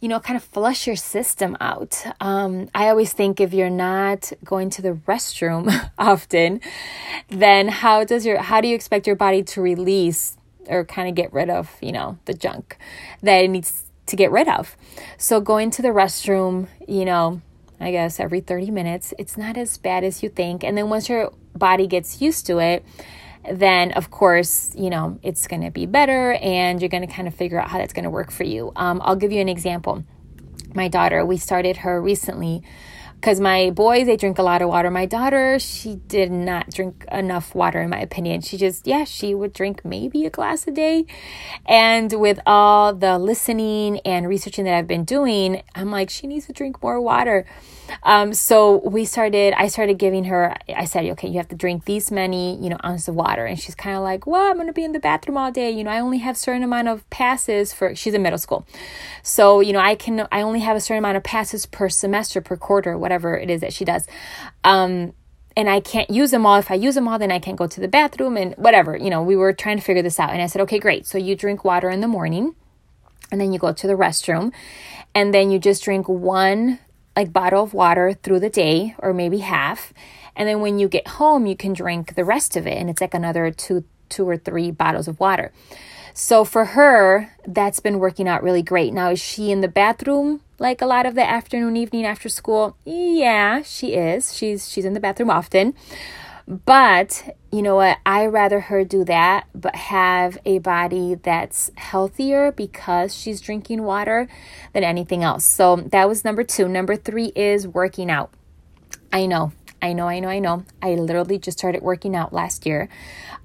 you 0.00 0.08
know, 0.08 0.18
kind 0.18 0.36
of 0.36 0.42
flush 0.42 0.86
your 0.86 0.96
system 0.96 1.56
out. 1.60 2.02
Um, 2.20 2.70
I 2.74 2.88
always 2.88 3.12
think 3.12 3.38
if 3.38 3.52
you're 3.52 3.68
not 3.68 4.32
going 4.42 4.70
to 4.70 4.82
the 4.82 4.92
restroom 5.06 5.90
often, 5.98 6.62
then 7.28 7.68
how 7.68 8.04
does 8.04 8.24
your 8.24 8.40
how 8.40 8.62
do 8.62 8.68
you 8.68 8.74
expect 8.74 9.06
your 9.06 9.16
body 9.16 9.42
to 9.42 9.60
release 9.60 10.38
or 10.68 10.86
kind 10.86 11.08
of 11.08 11.14
get 11.14 11.32
rid 11.32 11.50
of, 11.50 11.76
you 11.82 11.92
know, 11.92 12.18
the 12.24 12.32
junk 12.32 12.78
that 13.22 13.44
it 13.44 13.48
needs 13.48 13.84
to 14.06 14.16
get 14.16 14.30
rid 14.30 14.48
of? 14.48 14.74
So 15.18 15.38
going 15.38 15.70
to 15.72 15.82
the 15.82 15.88
restroom, 15.88 16.68
you 16.88 17.04
know, 17.04 17.42
I 17.80 17.90
guess, 17.90 18.20
every 18.20 18.40
30 18.40 18.70
minutes. 18.70 19.14
It's 19.18 19.36
not 19.36 19.56
as 19.56 19.78
bad 19.78 20.04
as 20.04 20.22
you 20.22 20.28
think. 20.28 20.62
And 20.62 20.76
then 20.76 20.88
once 20.90 21.08
your 21.08 21.32
body 21.56 21.86
gets 21.86 22.20
used 22.20 22.46
to 22.46 22.58
it, 22.58 22.84
then 23.50 23.92
of 23.92 24.10
course, 24.10 24.74
you 24.76 24.90
know, 24.90 25.18
it's 25.22 25.46
going 25.46 25.62
to 25.62 25.70
be 25.70 25.86
better 25.86 26.34
and 26.34 26.80
you're 26.80 26.90
going 26.90 27.06
to 27.06 27.12
kind 27.12 27.26
of 27.26 27.34
figure 27.34 27.58
out 27.58 27.68
how 27.68 27.78
that's 27.78 27.94
going 27.94 28.04
to 28.04 28.10
work 28.10 28.30
for 28.30 28.44
you. 28.44 28.72
Um, 28.76 29.00
I'll 29.02 29.16
give 29.16 29.32
you 29.32 29.40
an 29.40 29.48
example. 29.48 30.04
My 30.74 30.88
daughter, 30.88 31.24
we 31.24 31.36
started 31.36 31.78
her 31.78 32.00
recently 32.00 32.62
because 33.20 33.38
my 33.38 33.70
boys 33.70 34.06
they 34.06 34.16
drink 34.16 34.38
a 34.38 34.42
lot 34.42 34.62
of 34.62 34.68
water. 34.68 34.90
My 34.90 35.06
daughter 35.06 35.58
she 35.58 35.96
did 35.96 36.32
not 36.32 36.70
drink 36.70 37.04
enough 37.12 37.54
water 37.54 37.82
in 37.82 37.90
my 37.90 38.00
opinion. 38.00 38.40
She 38.40 38.56
just 38.56 38.86
yeah 38.86 39.04
she 39.04 39.34
would 39.34 39.52
drink 39.52 39.84
maybe 39.84 40.24
a 40.24 40.30
glass 40.30 40.66
a 40.66 40.70
day. 40.70 41.04
And 41.66 42.12
with 42.14 42.40
all 42.46 42.94
the 42.94 43.18
listening 43.18 44.00
and 44.00 44.28
researching 44.28 44.64
that 44.64 44.74
i've 44.74 44.86
been 44.86 45.04
doing 45.04 45.62
i'm 45.74 45.90
like 45.90 46.10
she 46.10 46.26
needs 46.26 46.46
to 46.46 46.52
drink 46.52 46.82
more 46.82 47.00
water 47.00 47.46
um, 48.02 48.32
so 48.32 48.78
we 48.88 49.04
started 49.04 49.52
i 49.56 49.66
started 49.66 49.98
giving 49.98 50.24
her 50.24 50.56
i 50.74 50.84
said 50.84 51.04
okay 51.06 51.28
you 51.28 51.36
have 51.36 51.48
to 51.48 51.56
drink 51.56 51.84
these 51.84 52.10
many 52.10 52.62
you 52.62 52.68
know 52.68 52.78
ounces 52.84 53.08
of 53.08 53.14
water 53.14 53.44
and 53.46 53.58
she's 53.58 53.74
kind 53.74 53.96
of 53.96 54.02
like 54.02 54.26
well 54.26 54.50
i'm 54.50 54.56
going 54.56 54.66
to 54.66 54.72
be 54.72 54.84
in 54.84 54.92
the 54.92 55.00
bathroom 55.00 55.36
all 55.36 55.50
day 55.50 55.70
you 55.70 55.82
know 55.82 55.90
i 55.90 55.98
only 55.98 56.18
have 56.18 56.36
certain 56.36 56.62
amount 56.62 56.88
of 56.88 57.08
passes 57.10 57.72
for 57.72 57.94
she's 57.94 58.14
in 58.14 58.22
middle 58.22 58.38
school 58.38 58.66
so 59.22 59.60
you 59.60 59.72
know 59.72 59.80
i 59.80 59.94
can 59.94 60.26
i 60.30 60.40
only 60.40 60.60
have 60.60 60.76
a 60.76 60.80
certain 60.80 60.98
amount 60.98 61.16
of 61.16 61.22
passes 61.22 61.66
per 61.66 61.88
semester 61.88 62.40
per 62.40 62.56
quarter 62.56 62.96
whatever 62.96 63.36
it 63.36 63.50
is 63.50 63.60
that 63.60 63.72
she 63.72 63.84
does. 63.84 64.06
Um, 64.64 65.14
and 65.56 65.68
I 65.68 65.80
can't 65.80 66.08
use 66.08 66.30
them 66.30 66.46
all. 66.46 66.58
If 66.58 66.70
I 66.70 66.74
use 66.74 66.94
them 66.94 67.08
all, 67.08 67.18
then 67.18 67.32
I 67.32 67.40
can't 67.40 67.56
go 67.56 67.66
to 67.66 67.80
the 67.80 67.88
bathroom 67.88 68.36
and 68.36 68.54
whatever. 68.54 68.96
You 68.96 69.10
know, 69.10 69.22
we 69.22 69.34
were 69.34 69.52
trying 69.52 69.78
to 69.78 69.82
figure 69.82 70.02
this 70.02 70.20
out. 70.20 70.30
And 70.30 70.40
I 70.40 70.46
said, 70.46 70.62
okay, 70.62 70.78
great. 70.78 71.06
So 71.06 71.18
you 71.18 71.34
drink 71.34 71.64
water 71.64 71.90
in 71.90 72.00
the 72.00 72.08
morning 72.08 72.54
and 73.32 73.40
then 73.40 73.52
you 73.52 73.58
go 73.58 73.72
to 73.72 73.86
the 73.86 73.94
restroom 73.94 74.52
and 75.14 75.34
then 75.34 75.50
you 75.50 75.58
just 75.58 75.82
drink 75.82 76.08
one 76.08 76.78
like 77.16 77.32
bottle 77.32 77.62
of 77.62 77.74
water 77.74 78.12
through 78.12 78.40
the 78.40 78.50
day 78.50 78.94
or 78.98 79.12
maybe 79.12 79.38
half. 79.38 79.92
And 80.36 80.48
then 80.48 80.60
when 80.60 80.78
you 80.78 80.88
get 80.88 81.06
home, 81.06 81.46
you 81.46 81.56
can 81.56 81.72
drink 81.72 82.14
the 82.14 82.24
rest 82.24 82.56
of 82.56 82.66
it. 82.66 82.78
And 82.78 82.88
it's 82.88 83.00
like 83.00 83.14
another 83.14 83.50
two, 83.50 83.84
two 84.08 84.28
or 84.28 84.36
three 84.36 84.70
bottles 84.70 85.08
of 85.08 85.20
water. 85.20 85.52
So 86.14 86.44
for 86.44 86.66
her, 86.66 87.32
that's 87.46 87.80
been 87.80 87.98
working 87.98 88.28
out 88.28 88.42
really 88.42 88.62
great. 88.62 88.92
Now, 88.92 89.10
is 89.10 89.20
she 89.20 89.50
in 89.50 89.60
the 89.60 89.68
bathroom 89.68 90.40
like 90.58 90.82
a 90.82 90.86
lot 90.86 91.06
of 91.06 91.14
the 91.14 91.28
afternoon, 91.28 91.76
evening 91.76 92.04
after 92.04 92.28
school? 92.28 92.76
Yeah, 92.84 93.62
she 93.62 93.94
is. 93.94 94.34
She's 94.34 94.68
she's 94.68 94.84
in 94.84 94.94
the 94.94 95.00
bathroom 95.00 95.30
often. 95.30 95.74
But 96.50 97.36
you 97.52 97.62
know 97.62 97.76
what? 97.76 97.98
I 98.04 98.26
rather 98.26 98.60
her 98.60 98.84
do 98.84 99.04
that, 99.04 99.46
but 99.54 99.76
have 99.76 100.36
a 100.44 100.58
body 100.58 101.14
that's 101.14 101.70
healthier 101.76 102.50
because 102.50 103.14
she's 103.14 103.40
drinking 103.40 103.84
water 103.84 104.26
than 104.72 104.82
anything 104.82 105.22
else. 105.22 105.44
So 105.44 105.76
that 105.76 106.08
was 106.08 106.24
number 106.24 106.42
two. 106.42 106.68
Number 106.68 106.96
three 106.96 107.32
is 107.36 107.68
working 107.68 108.10
out. 108.10 108.32
I 109.12 109.26
know 109.26 109.52
I 109.82 109.92
know, 109.92 110.08
I 110.08 110.20
know, 110.20 110.28
I 110.28 110.38
know. 110.38 110.64
I 110.82 110.94
literally 110.94 111.38
just 111.38 111.58
started 111.58 111.82
working 111.82 112.14
out 112.14 112.32
last 112.32 112.66
year 112.66 112.88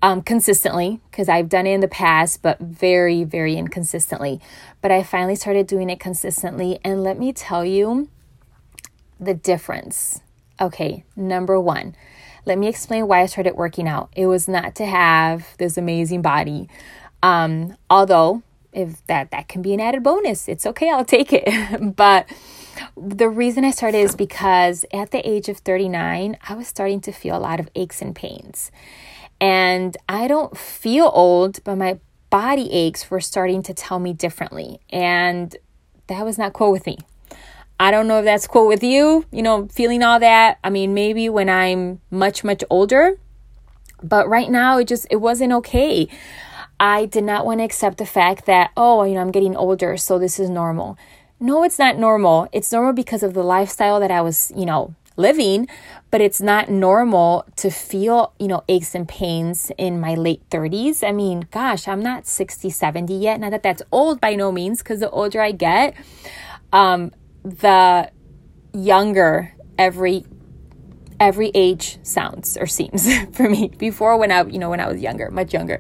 um, 0.02 0.22
consistently 0.22 1.00
because 1.10 1.30
I've 1.30 1.48
done 1.48 1.66
it 1.66 1.74
in 1.74 1.80
the 1.80 1.88
past, 1.88 2.42
but 2.42 2.60
very, 2.60 3.24
very 3.24 3.56
inconsistently. 3.56 4.42
But 4.82 4.92
I 4.92 5.04
finally 5.04 5.36
started 5.36 5.68
doing 5.68 5.90
it 5.90 6.00
consistently. 6.00 6.80
And 6.84 7.04
let 7.04 7.18
me 7.18 7.32
tell 7.32 7.64
you 7.64 8.10
the 9.20 9.34
difference. 9.34 10.22
Okay, 10.60 11.06
number 11.16 11.60
one, 11.60 11.96
let 12.46 12.58
me 12.58 12.68
explain 12.68 13.08
why 13.08 13.22
I 13.22 13.26
started 13.26 13.56
working 13.56 13.88
out. 13.88 14.10
It 14.16 14.28
was 14.28 14.48
not 14.48 14.76
to 14.76 14.86
have 14.86 15.56
this 15.58 15.78
amazing 15.78 16.22
body. 16.22 16.70
Um, 17.24 17.76
although, 17.90 18.44
if 18.72 19.06
that 19.08 19.32
that 19.32 19.48
can 19.48 19.62
be 19.62 19.74
an 19.74 19.80
added 19.80 20.04
bonus, 20.04 20.48
it's 20.48 20.66
okay, 20.66 20.90
I'll 20.90 21.06
take 21.06 21.32
it. 21.34 21.96
but 21.96 22.30
the 22.98 23.30
reason 23.30 23.66
I 23.66 23.72
started 23.72 24.00
is 24.00 24.16
because 24.16 24.86
at 24.94 25.12
the 25.12 25.28
age 25.28 25.50
of 25.50 25.60
39, 25.60 26.38
I 26.48 26.54
was 26.54 26.68
starting 26.68 27.02
to 27.02 27.12
feel 27.12 27.38
a 27.38 27.40
lot 27.40 27.60
of 27.60 27.70
aches 27.76 28.02
and 28.02 28.16
pains. 28.16 28.72
And 29.42 29.98
I 30.08 30.28
don't 30.28 30.58
feel 30.58 31.12
old, 31.14 31.64
but 31.64 31.76
my 31.76 32.00
body 32.30 32.72
aches 32.72 33.10
were 33.10 33.22
starting 33.22 33.64
to 33.64 33.74
tell 33.74 34.00
me 34.00 34.14
differently. 34.14 34.80
And 34.90 35.56
that 36.08 36.26
was 36.26 36.38
not 36.38 36.54
cool 36.54 36.72
with 36.72 36.86
me. 36.86 37.00
I 37.80 37.92
don't 37.92 38.08
know 38.08 38.20
if 38.20 38.26
that's 38.26 38.48
cool 38.48 38.68
with 38.68 38.84
you, 38.84 39.26
you 39.32 39.42
know, 39.42 39.68
feeling 39.68 40.02
all 40.02 40.20
that. 40.20 40.60
I 40.64 40.70
mean, 40.70 40.94
maybe 40.94 41.28
when 41.30 41.50
I'm 41.50 42.00
much, 42.10 42.44
much 42.44 42.64
older, 42.70 43.18
but 44.02 44.30
right 44.30 44.50
now 44.50 44.78
it 44.78 44.88
just, 44.88 45.08
it 45.12 45.18
wasn't 45.18 45.52
okay. 45.54 46.08
I 46.80 47.06
did 47.06 47.24
not 47.24 47.46
want 47.46 47.60
to 47.60 47.64
accept 47.64 47.98
the 47.98 48.06
fact 48.06 48.46
that, 48.46 48.72
oh, 48.78 49.04
you 49.04 49.16
know, 49.16 49.22
I'm 49.22 49.32
getting 49.32 49.56
older, 49.56 49.98
so 49.98 50.20
this 50.20 50.40
is 50.40 50.50
normal. 50.50 50.98
No, 51.40 51.64
it's 51.64 51.80
not 51.80 51.98
normal. 51.98 52.48
It's 52.54 52.72
normal 52.72 52.94
because 52.94 53.24
of 53.24 53.34
the 53.34 53.44
lifestyle 53.44 54.00
that 54.00 54.12
I 54.12 54.22
was, 54.22 54.54
you 54.56 54.66
know, 54.66 54.96
living, 55.18 55.68
but 56.12 56.22
it's 56.22 56.42
not 56.42 56.70
normal 56.70 57.46
to 57.58 57.70
feel, 57.70 58.34
you 58.40 58.48
know, 58.48 58.64
aches 58.68 58.96
and 58.96 59.08
pains 59.08 59.72
in 59.78 60.00
my 60.00 60.16
late 60.16 60.42
30s. 60.50 61.08
I 61.08 61.12
mean, 61.12 61.48
gosh, 61.52 61.88
I'm 61.88 62.02
not 62.02 62.28
60, 62.28 62.70
70 62.70 63.14
yet. 63.14 63.40
Not 63.40 63.52
that 63.52 63.64
that's 63.64 63.82
old 63.92 64.22
by 64.22 64.36
no 64.36 64.52
means, 64.52 64.80
because 64.80 65.00
the 65.00 65.10
older 65.10 65.42
I 65.42 65.52
get, 65.52 65.94
um, 66.74 67.12
the 67.46 68.12
younger 68.74 69.54
every 69.78 70.26
every 71.18 71.50
age 71.54 71.98
sounds 72.04 72.58
or 72.58 72.66
seems 72.66 73.08
for 73.32 73.50
me. 73.50 73.70
Before 73.78 74.18
when 74.18 74.32
i 74.32 74.44
you 74.44 74.60
know 74.60 74.70
when 74.70 74.80
i 74.80 74.88
was 74.88 75.00
younger 75.00 75.32
much 75.32 75.54
younger 75.54 75.80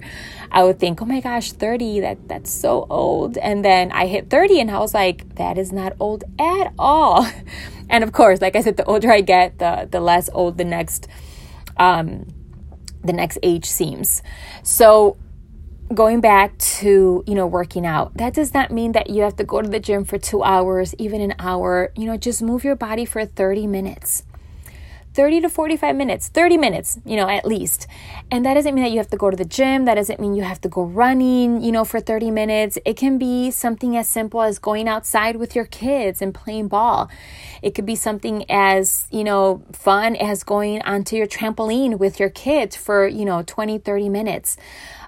i 0.52 0.64
would 0.64 0.80
think 0.80 1.02
oh 1.02 1.06
my 1.06 1.20
gosh 1.20 1.52
30 1.52 2.02
that 2.02 2.28
that's 2.28 2.52
so 2.52 2.86
old. 2.90 3.38
And 3.38 3.66
then 3.66 3.92
i 3.92 4.06
hit 4.06 4.30
30 4.30 4.62
and 4.62 4.72
i 4.72 4.80
was 4.80 4.94
like 4.94 5.36
that 5.36 5.58
is 5.58 5.72
not 5.74 5.94
old 6.00 6.24
at 6.40 6.74
all. 6.80 7.28
And 7.88 8.04
of 8.04 8.12
course 8.12 8.42
like 8.42 8.56
i 8.56 8.62
said 8.62 8.78
the 8.78 8.86
older 8.86 9.12
i 9.12 9.22
get 9.22 9.60
the 9.60 9.88
the 9.90 10.00
less 10.00 10.30
old 10.34 10.58
the 10.58 10.64
next 10.64 11.08
um 11.78 12.28
the 13.04 13.14
next 13.14 13.38
age 13.44 13.66
seems. 13.66 14.24
So 14.64 15.18
going 15.94 16.20
back 16.20 16.58
to 16.58 17.24
you 17.28 17.36
know 17.36 17.46
working 17.46 17.86
out 17.86 18.12
that 18.16 18.34
does 18.34 18.54
not 18.54 18.72
mean 18.72 18.94
that 18.94 19.10
you 19.10 19.22
have 19.22 19.36
to 19.36 19.44
go 19.44 19.62
to 19.62 19.70
the 19.70 19.80
gym 19.80 20.04
for 20.04 20.18
2 20.18 20.44
hours 20.44 20.96
even 20.98 21.22
an 21.22 21.36
hour 21.38 21.92
you 21.96 22.06
know 22.06 22.18
just 22.18 22.42
move 22.42 22.64
your 22.64 22.76
body 22.76 23.06
for 23.06 23.24
30 23.24 23.68
minutes 23.68 24.24
30 25.16 25.42
to 25.42 25.50
45 25.50 25.96
minutes, 25.96 26.28
30 26.28 26.58
minutes, 26.58 27.00
you 27.06 27.16
know, 27.16 27.30
at 27.30 27.46
least. 27.46 27.88
And 28.30 28.46
that 28.46 28.56
doesn't 28.56 28.76
mean 28.76 28.84
that 28.84 28.92
you 28.92 28.98
have 28.98 29.10
to 29.12 29.18
go 29.18 29.32
to 29.32 29.38
the 29.38 29.46
gym. 29.46 29.86
That 29.86 29.96
doesn't 29.96 30.20
mean 30.20 30.36
you 30.36 30.44
have 30.44 30.60
to 30.62 30.70
go 30.70 30.84
running, 30.84 31.62
you 31.62 31.72
know, 31.72 31.86
for 31.86 32.02
30 32.02 32.32
minutes. 32.32 32.78
It 32.84 32.98
can 32.98 33.18
be 33.18 33.50
something 33.50 33.96
as 33.96 34.10
simple 34.10 34.42
as 34.42 34.60
going 34.60 34.90
outside 34.90 35.38
with 35.38 35.56
your 35.56 35.66
kids 35.66 36.22
and 36.22 36.36
playing 36.36 36.68
ball. 36.68 37.10
It 37.62 37.74
could 37.76 37.86
be 37.86 37.96
something 37.96 38.44
as, 38.52 39.08
you 39.10 39.24
know, 39.24 39.64
fun 39.72 40.18
as 40.18 40.44
going 40.44 40.82
onto 40.82 41.16
your 41.16 41.28
trampoline 41.28 41.98
with 41.98 42.20
your 42.20 42.30
kids 42.30 42.76
for, 42.76 43.08
you 43.08 43.24
know, 43.24 43.42
20, 43.42 43.78
30 43.78 44.10
minutes. 44.10 44.58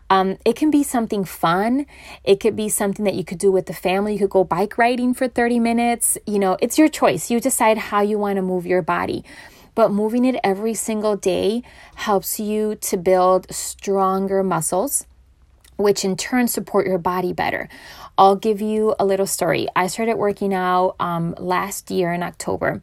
Um, 0.10 0.38
it 0.46 0.56
can 0.56 0.72
be 0.72 0.84
something 0.84 1.26
fun. 1.26 1.86
It 2.24 2.40
could 2.40 2.56
be 2.56 2.70
something 2.70 3.04
that 3.06 3.16
you 3.16 3.24
could 3.24 3.40
do 3.40 3.52
with 3.52 3.66
the 3.66 3.74
family. 3.74 4.14
You 4.14 4.20
could 4.20 4.30
go 4.30 4.44
bike 4.44 4.78
riding 4.78 5.14
for 5.14 5.28
30 5.28 5.60
minutes. 5.60 6.18
You 6.26 6.40
know, 6.40 6.58
it's 6.62 6.78
your 6.78 6.88
choice. 6.88 7.30
You 7.30 7.40
decide 7.40 7.78
how 7.78 8.02
you 8.02 8.18
want 8.18 8.38
to 8.38 8.42
move 8.42 8.66
your 8.66 8.82
body 8.82 9.24
but 9.76 9.92
moving 9.92 10.26
it 10.26 10.36
every 10.44 10.74
single 10.74 11.16
day 11.16 11.62
helps 11.94 12.40
you 12.40 12.74
to 12.74 12.98
build 12.98 13.46
stronger 13.54 14.42
muscles 14.42 15.06
which 15.78 16.04
in 16.04 16.18
turn 16.18 16.48
support 16.48 16.86
your 16.86 16.98
body 16.98 17.32
better. 17.32 17.70
I'll 18.18 18.36
give 18.36 18.62
you 18.62 18.96
a 19.00 19.06
little 19.06 19.28
story. 19.28 19.68
I 19.76 19.88
started 19.88 20.16
working 20.16 20.54
out 20.54 20.96
um, 21.00 21.36
last 21.38 21.92
year 21.92 22.12
in 22.12 22.24
October, 22.24 22.82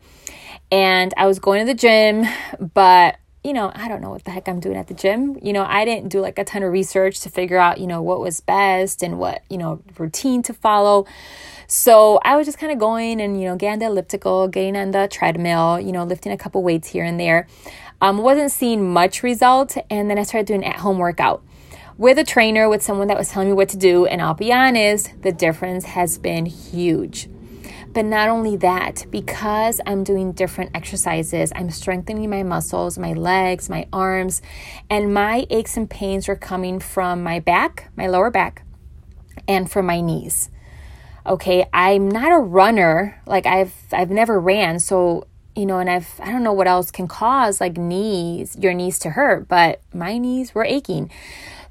and 0.71 1.13
I 1.17 1.27
was 1.27 1.41
going 1.41 1.67
to 1.67 1.73
the 1.73 1.77
gym, 1.77 2.25
but 2.73 3.17
you 3.45 3.53
know, 3.53 3.71
I 3.75 3.89
don't 3.89 4.01
know 4.01 4.09
what 4.09 4.25
the 4.25 4.31
heck 4.31 4.49
I'm 4.49 4.59
doing 4.59 4.77
at 4.77 4.87
the 4.87 4.95
gym. 4.95 5.39
You 5.43 5.53
know, 5.53 5.65
I 5.69 5.85
didn't 5.85 6.09
do 6.09 6.21
like 6.21 6.39
a 6.39 6.45
ton 6.45 6.63
of 6.63 6.73
research 6.73 7.21
to 7.21 7.31
figure 7.31 7.59
out, 7.59 7.79
you 7.79 7.87
know, 7.87 8.01
what 8.01 8.19
was 8.19 8.41
best 8.41 9.03
and 9.03 9.19
what, 9.19 9.43
you 9.51 9.59
know, 9.59 9.83
routine 9.99 10.43
to 10.45 10.55
follow. 10.55 11.07
So 11.67 12.19
I 12.25 12.37
was 12.37 12.47
just 12.47 12.59
kind 12.59 12.73
of 12.73 12.79
going 12.79 13.21
and, 13.21 13.39
you 13.39 13.47
know, 13.47 13.57
getting 13.57 13.81
the 13.81 13.87
elliptical, 13.87 14.49
getting 14.49 14.77
on 14.77 14.93
the 14.93 15.09
treadmill, 15.13 15.79
you 15.79 15.93
know, 15.93 16.05
lifting 16.05 16.33
a 16.33 16.39
couple 16.39 16.63
weights 16.63 16.89
here 16.89 17.05
and 17.05 17.21
there. 17.21 17.47
Um, 18.01 18.19
wasn't 18.19 18.51
seeing 18.51 18.91
much 18.91 19.23
result. 19.23 19.77
And 19.91 20.11
then 20.11 20.19
I 20.19 20.23
started 20.23 20.47
doing 20.47 20.65
at 20.65 20.77
home 20.77 20.99
workout 20.99 21.45
with 21.99 22.19
a 22.19 22.25
trainer, 22.25 22.69
with 22.69 22.83
someone 22.83 23.09
that 23.09 23.19
was 23.19 23.29
telling 23.29 23.49
me 23.49 23.55
what 23.55 23.69
to 23.71 23.77
do. 23.77 24.07
And 24.07 24.23
I'll 24.23 24.35
be 24.35 24.55
honest, 24.55 25.13
the 25.21 25.33
difference 25.33 25.85
has 25.85 26.17
been 26.17 26.47
huge. 26.47 27.29
But 27.95 28.07
not 28.07 28.29
only 28.29 28.57
that, 28.57 29.07
because 29.09 29.81
I'm 29.87 30.03
doing 30.03 30.33
different 30.33 30.73
exercises, 30.75 31.53
I'm 31.55 31.71
strengthening 31.71 32.29
my 32.29 32.43
muscles, 32.43 32.99
my 32.99 33.13
legs, 33.13 33.71
my 33.71 33.87
arms, 33.93 34.43
and 34.91 35.15
my 35.15 35.47
aches 35.49 35.77
and 35.77 35.89
pains 35.89 36.29
are 36.29 36.35
coming 36.35 36.81
from 36.81 37.23
my 37.23 37.39
back, 37.39 37.93
my 37.95 38.09
lower 38.09 38.33
back, 38.33 38.65
and 39.47 39.71
from 39.71 39.87
my 39.87 40.01
knees. 40.01 40.51
Okay, 41.25 41.67
I'm 41.73 42.11
not 42.11 42.33
a 42.33 42.39
runner. 42.39 43.23
Like 43.27 43.47
I've 43.47 43.73
I've 43.93 44.11
never 44.11 44.41
ran, 44.41 44.81
so 44.81 45.29
you 45.55 45.65
know, 45.65 45.79
and 45.79 45.89
I've 45.89 46.21
I 46.21 46.33
don't 46.33 46.43
know 46.43 46.53
what 46.53 46.67
else 46.67 46.91
can 46.91 47.07
cause 47.07 47.61
like 47.61 47.77
knees, 47.77 48.57
your 48.61 48.75
knees 48.75 48.99
to 49.01 49.11
hurt, 49.11 49.47
but 49.47 49.81
my 49.95 50.19
knees 50.19 50.53
were 50.53 50.65
aching. 50.65 51.13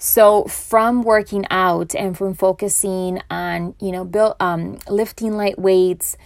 So 0.03 0.43
from 0.43 1.01
working 1.01 1.45
out 1.49 1.95
and 1.95 2.17
from 2.17 2.33
focusing 2.33 3.21
on, 3.29 3.73
you 3.79 3.93
know, 3.93 4.03
build 4.03 4.35
um 4.41 4.79
lifting 4.89 5.37
light 5.37 5.57
weights, 5.57 6.17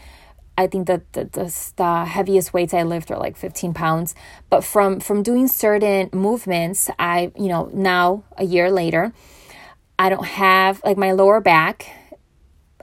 I 0.58 0.66
think 0.66 0.88
that 0.88 1.14
the, 1.14 1.26
the, 1.26 1.72
the, 1.76 2.06
heaviest 2.06 2.56
weights 2.56 2.74
I 2.74 2.82
lift 2.82 3.12
are 3.12 3.20
like 3.20 3.38
15 3.38 3.76
pounds. 3.76 4.16
But 4.50 4.64
from 4.64 5.00
from 5.00 5.22
doing 5.22 5.48
certain 5.48 6.10
movements, 6.12 6.90
I 6.98 7.32
you 7.38 7.50
know 7.50 7.70
now 7.72 8.24
a 8.36 8.46
year 8.46 8.72
later, 8.72 9.14
I 10.00 10.10
don't 10.10 10.26
have 10.26 10.82
like 10.84 10.98
my 10.98 11.12
lower 11.12 11.40
back 11.40 11.86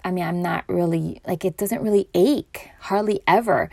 I 0.04 0.10
mean, 0.10 0.22
I'm 0.22 0.42
not 0.42 0.64
really, 0.68 1.22
like, 1.26 1.46
it 1.46 1.56
doesn't 1.56 1.80
really 1.80 2.10
ache, 2.12 2.68
hardly 2.78 3.22
ever. 3.26 3.70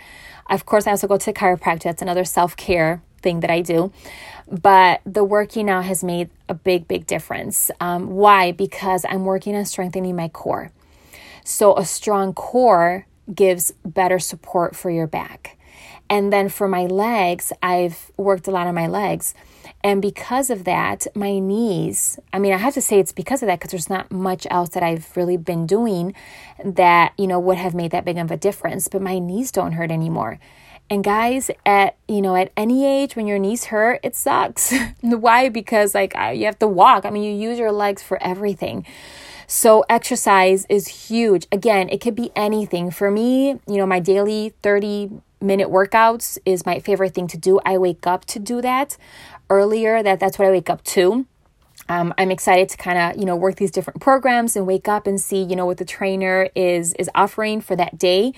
Of 0.50 0.66
course, 0.66 0.88
I 0.88 0.92
also 0.92 1.06
go 1.06 1.18
to 1.18 1.34
chiropractor. 1.34 1.84
That's 1.84 2.02
another 2.02 2.24
self 2.24 2.56
care 2.56 3.04
thing 3.22 3.42
that 3.42 3.52
I 3.52 3.62
do. 3.62 3.92
But 4.52 5.02
the 5.06 5.24
working 5.24 5.70
out 5.70 5.86
has 5.86 6.04
made 6.04 6.30
a 6.50 6.54
big, 6.54 6.88
big 6.88 7.08
difference. 7.08 7.72
Um, 7.80 8.12
why? 8.12 8.52
Because 8.52 9.06
I'm 9.10 9.24
working 9.24 9.56
on 9.56 9.66
strengthening 9.66 10.16
my 10.16 10.28
core. 10.28 10.72
So, 11.44 11.78
a 11.78 11.86
strong 11.86 12.34
core 12.34 13.08
gives 13.34 13.72
better 13.86 14.20
support 14.20 14.76
for 14.76 14.92
your 14.92 15.08
back. 15.08 15.58
And 16.10 16.34
then 16.34 16.50
for 16.50 16.68
my 16.68 16.88
legs, 16.88 17.54
I've 17.64 18.12
worked 18.18 18.46
a 18.46 18.52
lot 18.52 18.68
on 18.68 18.76
my 18.76 18.88
legs. 18.88 19.34
And 19.82 20.02
because 20.02 20.50
of 20.50 20.66
that, 20.66 21.08
my 21.16 21.40
knees, 21.40 22.20
I 22.34 22.40
mean, 22.40 22.52
I 22.52 22.58
have 22.58 22.74
to 22.74 22.82
say 22.82 23.00
it's 23.00 23.14
because 23.14 23.42
of 23.42 23.48
that 23.48 23.60
because 23.60 23.72
there's 23.72 23.90
not 23.90 24.12
much 24.12 24.46
else 24.52 24.70
that 24.72 24.84
I've 24.84 25.16
really 25.16 25.38
been 25.38 25.66
doing 25.66 26.14
that, 26.64 27.14
you 27.18 27.28
know, 27.28 27.40
would 27.40 27.58
have 27.58 27.74
made 27.74 27.92
that 27.92 28.04
big 28.04 28.18
of 28.18 28.30
a 28.30 28.36
difference, 28.36 28.90
but 28.90 29.02
my 29.02 29.20
knees 29.20 29.52
don't 29.52 29.72
hurt 29.72 29.90
anymore. 29.90 30.38
And 30.92 31.06
guys, 31.06 31.50
at 31.66 31.96
you 32.10 32.22
know, 32.22 32.36
at 32.36 32.52
any 32.58 32.86
age 32.86 33.16
when 33.16 33.26
your 33.26 33.40
knees 33.40 33.66
hurt, 33.66 34.02
it 34.04 34.14
sucks. 34.14 34.74
Why? 35.02 35.48
Because 35.48 35.96
like 35.96 36.14
you 36.36 36.46
have 36.46 36.60
to 36.60 36.68
walk. 36.68 37.06
I 37.06 37.10
mean, 37.12 37.24
you 37.24 37.50
use 37.50 37.58
your 37.58 37.72
legs 37.72 38.04
for 38.04 38.22
everything. 38.22 38.86
So 39.48 39.86
exercise 39.88 40.66
is 40.68 41.08
huge. 41.08 41.48
Again, 41.50 41.88
it 41.88 42.02
could 42.02 42.16
be 42.16 42.30
anything. 42.36 42.92
For 42.92 43.10
me, 43.10 43.52
you 43.68 43.78
know, 43.78 43.86
my 43.86 44.02
daily 44.02 44.54
30 44.64 45.12
minute 45.40 45.70
workouts 45.70 46.38
is 46.46 46.66
my 46.66 46.80
favorite 46.80 47.14
thing 47.14 47.28
to 47.28 47.38
do. 47.38 47.62
I 47.66 47.78
wake 47.78 48.06
up 48.06 48.26
to 48.26 48.40
do 48.40 48.62
that 48.62 48.98
earlier. 49.50 50.04
That 50.04 50.20
that's 50.20 50.38
what 50.38 50.50
I 50.50 50.52
wake 50.52 50.70
up 50.70 50.84
to. 50.84 51.26
Um, 51.88 52.14
I'm 52.18 52.32
excited 52.32 52.68
to 52.68 52.76
kind 52.78 52.98
of 52.98 53.18
you 53.18 53.26
know 53.26 53.38
work 53.38 53.56
these 53.56 53.72
different 53.72 54.02
programs 54.02 54.58
and 54.58 54.68
wake 54.68 54.90
up 54.90 55.08
and 55.08 55.22
see 55.22 55.42
you 55.42 55.56
know 55.56 55.66
what 55.66 55.78
the 55.78 55.86
trainer 55.86 56.50
is 56.54 56.94
is 56.96 57.10
offering 57.16 57.62
for 57.62 57.78
that 57.78 57.98
day. 57.98 58.34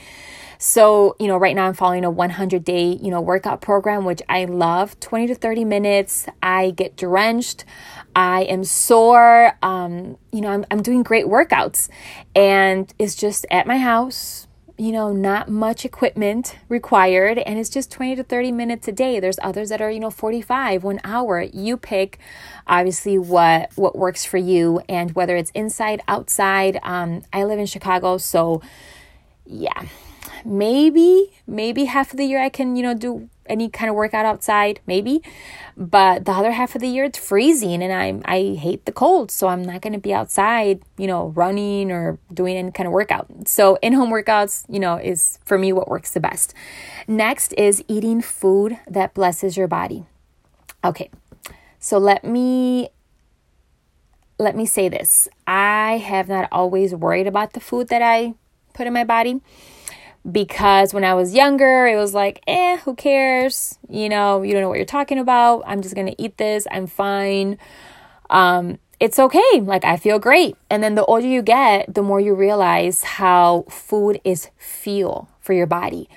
So, 0.64 1.18
you 1.20 1.28
know, 1.28 1.36
right 1.36 1.58
now 1.58 1.68
I'm 1.68 1.74
following 1.74 2.06
a 2.06 2.10
100 2.10 2.64
day, 2.64 2.98
you 3.02 3.12
know, 3.12 3.20
workout 3.20 3.60
program, 3.60 4.06
which 4.06 4.22
I 4.30 4.46
love 4.46 4.98
20 5.02 5.28
to 5.28 5.36
30 5.36 5.66
minutes. 5.66 6.26
I 6.42 6.72
get 6.72 6.96
drenched. 6.96 7.66
I 8.16 8.44
am 8.44 8.64
sore. 8.64 9.58
Um, 9.62 10.18
you 10.32 10.40
know, 10.40 10.48
I'm, 10.48 10.66
I'm 10.72 10.82
doing 10.82 11.04
great 11.04 11.26
workouts 11.26 11.90
and 12.34 12.94
it's 12.98 13.14
just 13.14 13.46
at 13.52 13.68
my 13.68 13.78
house, 13.78 14.48
you 14.78 14.94
know, 14.94 15.12
not 15.12 15.50
much 15.50 15.84
equipment 15.84 16.58
required, 16.70 17.40
and 17.40 17.60
it's 17.60 17.70
just 17.70 17.92
20 17.92 18.16
to 18.16 18.24
30 18.24 18.54
minutes 18.54 18.88
a 18.88 18.94
day. 18.94 19.20
There's 19.20 19.40
others 19.42 19.68
that 19.68 19.82
are, 19.82 19.92
you 19.92 20.00
know, 20.00 20.10
45, 20.10 20.86
one 20.86 21.02
hour. 21.04 21.42
You 21.42 21.76
pick 21.76 22.20
obviously 22.68 23.18
what 23.18 23.70
what 23.76 23.98
works 23.98 24.24
for 24.24 24.38
you 24.38 24.82
and 24.88 25.14
whether 25.14 25.36
it's 25.36 25.52
inside, 25.52 26.02
outside. 26.08 26.80
Um, 26.84 27.24
I 27.34 27.44
live 27.44 27.60
in 27.60 27.66
Chicago, 27.66 28.18
so 28.18 28.62
yeah. 29.46 29.84
Maybe, 30.46 31.34
maybe 31.48 31.86
half 31.86 32.12
of 32.12 32.18
the 32.18 32.26
year 32.26 32.42
I 32.42 32.50
can, 32.50 32.76
you 32.76 32.84
know, 32.84 32.94
do 32.94 33.30
any 33.46 33.70
kind 33.70 33.90
of 33.90 33.96
workout 33.96 34.26
outside, 34.26 34.80
maybe. 34.88 35.22
But 35.76 36.26
the 36.26 36.32
other 36.32 36.52
half 36.52 36.76
of 36.76 36.82
the 36.82 36.88
year 36.88 37.06
it's 37.06 37.20
freezing 37.20 37.82
and 37.82 37.92
i'm 37.92 38.22
I 38.26 38.56
hate 38.56 38.86
the 38.86 38.92
cold, 38.92 39.32
so 39.32 39.48
I'm 39.48 39.64
not 39.64 39.82
going 39.82 39.94
to 39.94 40.00
be 40.00 40.14
outside, 40.14 40.82
you 40.98 41.08
know, 41.08 41.28
running 41.30 41.92
or 41.92 42.20
doing 42.34 42.58
any 42.58 42.72
kind 42.72 42.88
of 42.88 42.94
workout. 42.94 43.28
So 43.48 43.78
in-home 43.82 44.12
workouts, 44.12 44.66
you 44.70 44.80
know, 44.80 44.98
is 44.98 45.40
for 45.46 45.58
me 45.58 45.74
what 45.74 45.88
works 45.88 46.12
the 46.12 46.20
best. 46.20 46.54
Next 47.08 47.54
is 47.54 47.84
eating 47.88 48.22
food 48.22 48.78
that 48.88 49.14
blesses 49.14 49.58
your 49.58 49.68
body. 49.68 50.06
Okay. 50.84 51.10
So 51.80 51.98
let 51.98 52.24
me 52.24 52.90
let 54.40 54.56
me 54.56 54.66
say 54.66 54.90
this. 54.90 55.28
I 55.48 55.98
have 55.98 56.28
not 56.28 56.50
always 56.52 56.94
worried 56.94 57.28
about 57.28 57.54
the 57.54 57.60
food 57.60 57.88
that 57.90 58.02
I 58.02 58.34
put 58.74 58.88
in 58.88 58.94
my 58.94 59.04
body 59.04 59.42
because 60.30 60.94
when 60.94 61.04
I 61.04 61.14
was 61.14 61.34
younger, 61.34 61.88
it 61.88 61.98
was 61.98 62.14
like, 62.14 62.42
eh, 62.48 62.78
who 62.78 62.96
cares? 62.96 63.78
You 63.90 64.10
know, 64.10 64.42
you 64.42 64.54
don't 64.54 64.62
know 64.62 64.70
what 64.70 64.78
you're 64.78 64.86
talking 64.86 65.20
about. 65.20 65.64
I'm 65.66 65.82
just 65.82 65.96
going 65.96 66.08
to 66.08 66.22
eat 66.22 66.38
this. 66.38 66.66
I'm 66.72 66.88
fine. 66.88 67.58
Um, 68.30 68.80
it's 69.00 69.20
okay. 69.20 69.62
Like, 69.62 69.84
I 69.84 69.98
feel 69.98 70.20
great. 70.20 70.56
And 70.70 70.82
then 70.82 70.96
the 70.96 71.06
older 71.06 71.28
you 71.28 71.42
get, 71.42 71.94
the 71.94 72.02
more 72.02 72.22
you 72.22 72.34
realize 72.34 73.04
how 73.04 73.66
food 73.70 74.22
is 74.24 74.50
fuel 74.58 75.30
for 75.42 75.54
your 75.54 75.68
body. 75.68 76.08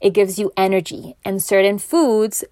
It 0.00 0.10
gives 0.10 0.38
you 0.38 0.52
energy, 0.56 1.16
and 1.24 1.42
certain 1.42 1.78
foods 1.78 2.44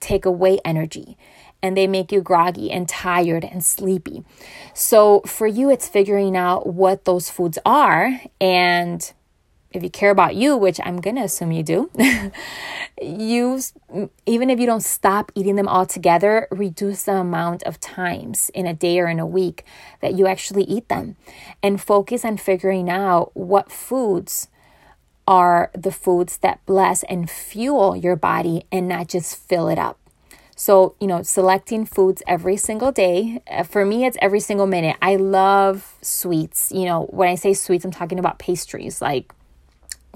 take 0.00 0.24
away 0.24 0.58
energy 0.64 1.16
and 1.62 1.76
they 1.76 1.86
make 1.86 2.12
you 2.12 2.20
groggy 2.20 2.70
and 2.70 2.88
tired 2.88 3.44
and 3.44 3.64
sleepy. 3.64 4.22
So, 4.74 5.20
for 5.20 5.46
you, 5.46 5.70
it's 5.70 5.88
figuring 5.88 6.36
out 6.36 6.66
what 6.66 7.04
those 7.04 7.30
foods 7.30 7.58
are 7.64 8.20
and 8.40 9.12
if 9.72 9.82
you 9.82 9.90
care 9.90 10.10
about 10.10 10.34
you, 10.34 10.56
which 10.56 10.80
I'm 10.84 11.00
going 11.00 11.16
to 11.16 11.22
assume 11.22 11.52
you 11.52 11.62
do, 11.62 11.90
you 13.02 13.60
even 14.24 14.50
if 14.50 14.58
you 14.58 14.66
don't 14.66 14.82
stop 14.82 15.30
eating 15.34 15.56
them 15.56 15.68
altogether, 15.68 16.48
reduce 16.50 17.02
the 17.04 17.16
amount 17.16 17.62
of 17.64 17.78
times 17.80 18.50
in 18.54 18.66
a 18.66 18.74
day 18.74 18.98
or 18.98 19.08
in 19.08 19.18
a 19.18 19.26
week 19.26 19.64
that 20.00 20.14
you 20.14 20.26
actually 20.26 20.64
eat 20.64 20.88
them 20.88 21.16
and 21.62 21.80
focus 21.80 22.24
on 22.24 22.36
figuring 22.36 22.88
out 22.88 23.30
what 23.34 23.70
foods 23.70 24.48
are 25.28 25.70
the 25.74 25.92
foods 25.92 26.38
that 26.38 26.64
bless 26.66 27.02
and 27.04 27.28
fuel 27.28 27.96
your 27.96 28.16
body 28.16 28.64
and 28.70 28.88
not 28.88 29.08
just 29.08 29.36
fill 29.36 29.68
it 29.68 29.78
up. 29.78 29.98
So, 30.58 30.94
you 31.00 31.06
know, 31.06 31.22
selecting 31.22 31.84
foods 31.84 32.22
every 32.26 32.56
single 32.56 32.90
day. 32.90 33.42
Uh, 33.50 33.62
for 33.62 33.84
me, 33.84 34.06
it's 34.06 34.16
every 34.22 34.40
single 34.40 34.66
minute. 34.66 34.96
I 35.02 35.16
love 35.16 35.96
sweets. 36.00 36.72
You 36.72 36.86
know, 36.86 37.02
when 37.10 37.28
I 37.28 37.34
say 37.34 37.52
sweets, 37.52 37.84
I'm 37.84 37.90
talking 37.90 38.18
about 38.18 38.38
pastries 38.38 39.02
like 39.02 39.34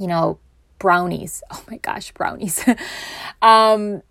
you 0.01 0.07
know, 0.09 0.39
brownies. 0.79 1.43
Oh 1.53 1.63
my 1.71 1.77
gosh, 1.77 2.11
brownies. 2.13 2.65
um, 3.43 4.03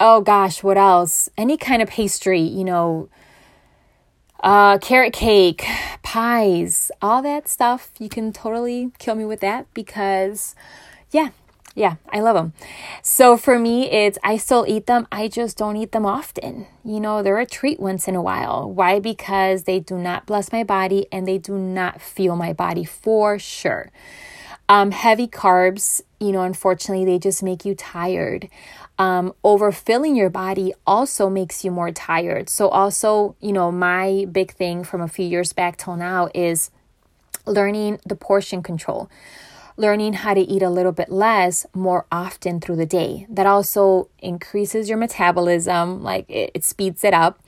oh 0.00 0.20
gosh, 0.20 0.62
what 0.62 0.78
else? 0.78 1.28
Any 1.36 1.56
kind 1.56 1.82
of 1.82 1.88
pastry, 1.88 2.40
you 2.40 2.64
know, 2.64 3.08
uh, 4.40 4.78
carrot 4.78 5.12
cake, 5.12 5.66
pies, 6.02 6.90
all 7.02 7.20
that 7.22 7.48
stuff. 7.48 7.90
You 7.98 8.08
can 8.08 8.32
totally 8.32 8.92
kill 8.98 9.16
me 9.16 9.24
with 9.24 9.40
that 9.40 9.66
because, 9.74 10.54
yeah, 11.10 11.30
yeah, 11.74 11.96
I 12.10 12.20
love 12.20 12.34
them. 12.34 12.52
So 13.02 13.36
for 13.36 13.58
me, 13.58 13.90
it's 13.90 14.18
I 14.22 14.36
still 14.36 14.64
eat 14.68 14.86
them. 14.86 15.06
I 15.10 15.28
just 15.28 15.56
don't 15.58 15.76
eat 15.76 15.92
them 15.92 16.06
often. 16.06 16.66
You 16.84 17.00
know, 17.00 17.22
they're 17.22 17.38
a 17.38 17.46
treat 17.46 17.80
once 17.80 18.06
in 18.08 18.14
a 18.14 18.22
while. 18.22 18.70
Why? 18.70 19.00
Because 19.00 19.64
they 19.64 19.80
do 19.80 19.96
not 19.96 20.26
bless 20.26 20.52
my 20.52 20.64
body 20.64 21.06
and 21.10 21.26
they 21.26 21.38
do 21.38 21.56
not 21.56 22.00
fuel 22.00 22.36
my 22.36 22.52
body 22.52 22.84
for 22.84 23.38
sure. 23.38 23.90
Um, 24.70 24.90
heavy 24.90 25.26
carbs, 25.26 26.02
you 26.20 26.30
know, 26.30 26.42
unfortunately, 26.42 27.04
they 27.06 27.18
just 27.18 27.42
make 27.42 27.64
you 27.64 27.74
tired. 27.74 28.48
Um, 28.98 29.32
overfilling 29.44 30.16
your 30.16 30.28
body 30.28 30.74
also 30.86 31.30
makes 31.30 31.64
you 31.64 31.70
more 31.70 31.90
tired. 31.90 32.50
So, 32.50 32.68
also, 32.68 33.36
you 33.40 33.52
know, 33.52 33.72
my 33.72 34.26
big 34.30 34.52
thing 34.52 34.84
from 34.84 35.00
a 35.00 35.08
few 35.08 35.24
years 35.24 35.52
back 35.52 35.78
till 35.78 35.96
now 35.96 36.28
is 36.34 36.70
learning 37.46 38.00
the 38.04 38.16
portion 38.16 38.62
control, 38.62 39.08
learning 39.76 40.12
how 40.14 40.34
to 40.34 40.40
eat 40.40 40.62
a 40.62 40.68
little 40.68 40.92
bit 40.92 41.10
less 41.10 41.64
more 41.72 42.04
often 42.12 42.60
through 42.60 42.76
the 42.76 42.86
day. 42.86 43.26
That 43.30 43.46
also 43.46 44.10
increases 44.18 44.88
your 44.88 44.98
metabolism, 44.98 46.02
like 46.02 46.28
it, 46.28 46.50
it 46.54 46.64
speeds 46.64 47.04
it 47.04 47.14
up 47.14 47.40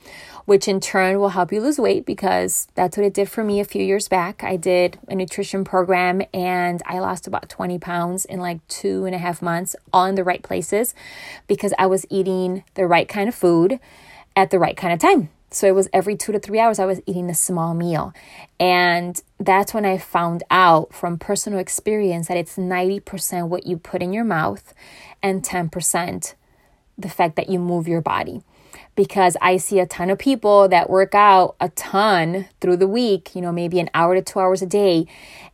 which 0.45 0.67
in 0.67 0.79
turn 0.79 1.19
will 1.19 1.29
help 1.29 1.51
you 1.51 1.61
lose 1.61 1.79
weight 1.79 2.05
because 2.05 2.67
that's 2.75 2.97
what 2.97 3.05
it 3.05 3.13
did 3.13 3.29
for 3.29 3.43
me 3.43 3.59
a 3.59 3.65
few 3.65 3.83
years 3.83 4.07
back. 4.07 4.43
I 4.43 4.55
did 4.57 4.99
a 5.07 5.15
nutrition 5.15 5.63
program 5.63 6.21
and 6.33 6.81
I 6.85 6.99
lost 6.99 7.27
about 7.27 7.49
20 7.49 7.79
pounds 7.79 8.25
in 8.25 8.39
like 8.39 8.65
two 8.67 9.05
and 9.05 9.15
a 9.15 9.19
half 9.19 9.41
months, 9.41 9.75
all 9.93 10.05
in 10.05 10.15
the 10.15 10.23
right 10.23 10.41
places 10.41 10.93
because 11.47 11.73
I 11.77 11.85
was 11.85 12.05
eating 12.09 12.63
the 12.73 12.87
right 12.87 13.07
kind 13.07 13.29
of 13.29 13.35
food 13.35 13.79
at 14.35 14.49
the 14.49 14.59
right 14.59 14.77
kind 14.77 14.93
of 14.93 14.99
time. 14.99 15.29
So 15.53 15.67
it 15.67 15.75
was 15.75 15.89
every 15.91 16.15
two 16.15 16.31
to 16.31 16.39
three 16.39 16.59
hours, 16.59 16.79
I 16.79 16.85
was 16.85 17.01
eating 17.05 17.29
a 17.29 17.35
small 17.35 17.73
meal. 17.73 18.13
And 18.57 19.21
that's 19.37 19.73
when 19.73 19.85
I 19.85 19.97
found 19.97 20.43
out 20.49 20.93
from 20.93 21.19
personal 21.19 21.59
experience 21.59 22.29
that 22.29 22.37
it's 22.37 22.55
90% 22.55 23.49
what 23.49 23.67
you 23.67 23.75
put 23.75 24.01
in 24.01 24.13
your 24.13 24.23
mouth 24.23 24.73
and 25.21 25.43
10% 25.43 26.35
the 26.97 27.09
fact 27.09 27.35
that 27.35 27.49
you 27.49 27.59
move 27.59 27.87
your 27.87 28.01
body 28.01 28.43
because 29.01 29.35
I 29.41 29.57
see 29.57 29.79
a 29.79 29.87
ton 29.87 30.11
of 30.11 30.19
people 30.19 30.67
that 30.67 30.87
work 30.87 31.15
out 31.15 31.55
a 31.59 31.69
ton 31.69 32.45
through 32.59 32.77
the 32.77 32.87
week, 32.87 33.33
you 33.33 33.41
know, 33.41 33.51
maybe 33.51 33.79
an 33.79 33.89
hour 33.95 34.13
to 34.13 34.21
two 34.21 34.39
hours 34.39 34.61
a 34.61 34.67
day, 34.67 35.07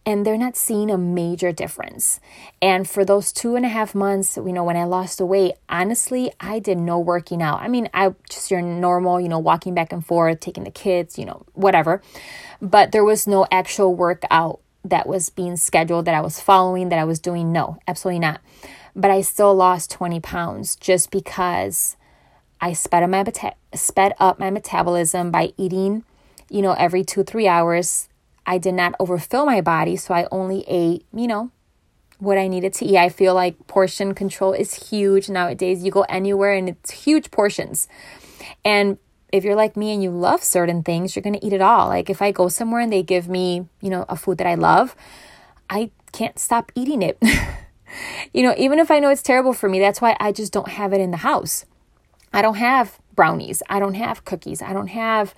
and 0.05 0.25
they're 0.25 0.37
not 0.37 0.57
seeing 0.57 0.91
a 0.91 0.97
major 0.97 1.53
difference. 1.53 2.19
And 2.61 2.89
for 2.89 3.05
those 3.05 3.31
two 3.31 3.55
and 3.55 3.65
a 3.65 3.69
half 3.69 3.95
months, 3.95 4.35
you 4.35 4.51
know, 4.51 4.65
when 4.65 4.75
I 4.75 4.83
lost 4.83 5.19
the 5.19 5.25
weight, 5.25 5.53
honestly, 5.69 6.29
I 6.41 6.59
did 6.59 6.77
no 6.77 6.99
working 6.99 7.41
out. 7.41 7.61
I 7.61 7.69
mean, 7.69 7.87
I 7.93 8.13
just 8.29 8.51
your 8.51 8.61
normal, 8.61 9.21
you 9.21 9.29
know, 9.29 9.39
walking 9.39 9.73
back 9.73 9.93
and 9.93 10.05
forth, 10.05 10.41
taking 10.41 10.65
the 10.65 10.69
kids, 10.69 11.17
you 11.17 11.23
know, 11.23 11.45
whatever. 11.53 12.01
But 12.61 12.91
there 12.91 13.05
was 13.05 13.27
no 13.27 13.47
actual 13.49 13.95
workout 13.95 14.59
that 14.83 15.07
was 15.07 15.29
being 15.29 15.55
scheduled 15.55 16.03
that 16.03 16.15
I 16.15 16.19
was 16.19 16.41
following, 16.41 16.89
that 16.89 16.99
I 16.99 17.05
was 17.05 17.21
doing. 17.21 17.53
No, 17.53 17.77
absolutely 17.87 18.19
not. 18.19 18.41
But 18.93 19.09
I 19.09 19.21
still 19.21 19.55
lost 19.55 19.89
20 19.91 20.19
pounds 20.19 20.75
just 20.75 21.11
because 21.11 21.95
I 22.59 22.73
sped 22.73 23.03
up 23.03 23.09
my 23.09 23.23
sped 23.73 24.13
up 24.19 24.39
my 24.39 24.49
metabolism 24.49 25.31
by 25.31 25.53
eating, 25.57 26.03
you 26.49 26.61
know, 26.61 26.73
every 26.73 27.03
2-3 27.03 27.47
hours. 27.47 28.09
I 28.45 28.57
did 28.57 28.73
not 28.73 28.95
overfill 28.99 29.45
my 29.45 29.61
body, 29.61 29.95
so 29.97 30.13
I 30.13 30.27
only 30.31 30.63
ate, 30.67 31.05
you 31.13 31.27
know, 31.27 31.51
what 32.19 32.37
I 32.37 32.47
needed 32.47 32.73
to 32.75 32.85
eat. 32.85 32.97
I 32.97 33.09
feel 33.09 33.33
like 33.33 33.67
portion 33.67 34.13
control 34.13 34.53
is 34.53 34.89
huge 34.89 35.29
nowadays. 35.29 35.83
You 35.83 35.91
go 35.91 36.03
anywhere 36.03 36.53
and 36.53 36.69
it's 36.69 36.91
huge 36.91 37.29
portions. 37.29 37.87
And 38.63 38.97
if 39.31 39.43
you're 39.43 39.55
like 39.55 39.75
me 39.75 39.93
and 39.93 40.01
you 40.01 40.09
love 40.11 40.43
certain 40.43 40.83
things, 40.83 41.15
you're 41.15 41.23
going 41.23 41.37
to 41.37 41.45
eat 41.45 41.53
it 41.53 41.61
all. 41.61 41.87
Like 41.87 42.09
if 42.09 42.21
I 42.21 42.31
go 42.31 42.47
somewhere 42.47 42.81
and 42.81 42.91
they 42.91 43.03
give 43.03 43.27
me, 43.27 43.67
you 43.81 43.89
know, 43.89 44.05
a 44.07 44.15
food 44.15 44.37
that 44.37 44.47
I 44.47 44.55
love, 44.55 44.95
I 45.69 45.91
can't 46.11 46.39
stop 46.39 46.71
eating 46.75 47.01
it. 47.01 47.21
you 48.33 48.43
know, 48.43 48.55
even 48.57 48.79
if 48.79 48.89
I 48.89 48.99
know 48.99 49.09
it's 49.09 49.21
terrible 49.21 49.53
for 49.53 49.67
me, 49.67 49.79
that's 49.79 50.01
why 50.01 50.15
I 50.19 50.31
just 50.31 50.53
don't 50.53 50.69
have 50.69 50.93
it 50.93 51.01
in 51.01 51.11
the 51.11 51.17
house. 51.17 51.65
I 52.33 52.41
don't 52.41 52.55
have 52.55 52.99
brownies. 53.15 53.63
I 53.69 53.79
don't 53.79 53.95
have 53.95 54.25
cookies. 54.25 54.61
I 54.61 54.73
don't 54.73 54.87
have, 54.87 55.33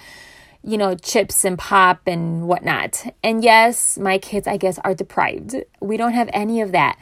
you 0.63 0.77
know, 0.77 0.95
chips 0.95 1.45
and 1.45 1.57
pop 1.57 2.01
and 2.05 2.47
whatnot. 2.47 3.05
And 3.23 3.43
yes, 3.43 3.97
my 3.97 4.17
kids, 4.17 4.47
I 4.47 4.57
guess, 4.57 4.79
are 4.79 4.93
deprived. 4.93 5.55
We 5.79 5.97
don't 5.97 6.13
have 6.13 6.29
any 6.33 6.61
of 6.61 6.71
that. 6.73 6.99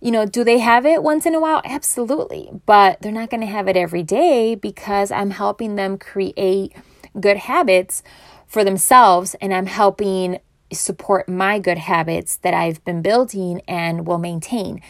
You 0.00 0.12
know, 0.12 0.26
do 0.26 0.44
they 0.44 0.58
have 0.58 0.86
it 0.86 1.02
once 1.02 1.26
in 1.26 1.34
a 1.34 1.40
while? 1.40 1.60
Absolutely. 1.64 2.50
But 2.66 3.02
they're 3.02 3.10
not 3.10 3.30
going 3.30 3.40
to 3.40 3.46
have 3.46 3.66
it 3.66 3.76
every 3.76 4.02
day 4.04 4.54
because 4.54 5.10
I'm 5.10 5.30
helping 5.30 5.74
them 5.74 5.98
create 5.98 6.72
good 7.18 7.36
habits 7.36 8.02
for 8.46 8.62
themselves 8.64 9.34
and 9.40 9.52
I'm 9.52 9.66
helping 9.66 10.38
support 10.72 11.28
my 11.28 11.58
good 11.58 11.78
habits 11.78 12.36
that 12.36 12.54
I've 12.54 12.84
been 12.84 13.02
building 13.02 13.62
and 13.66 14.06
will 14.06 14.18
maintain. 14.18 14.80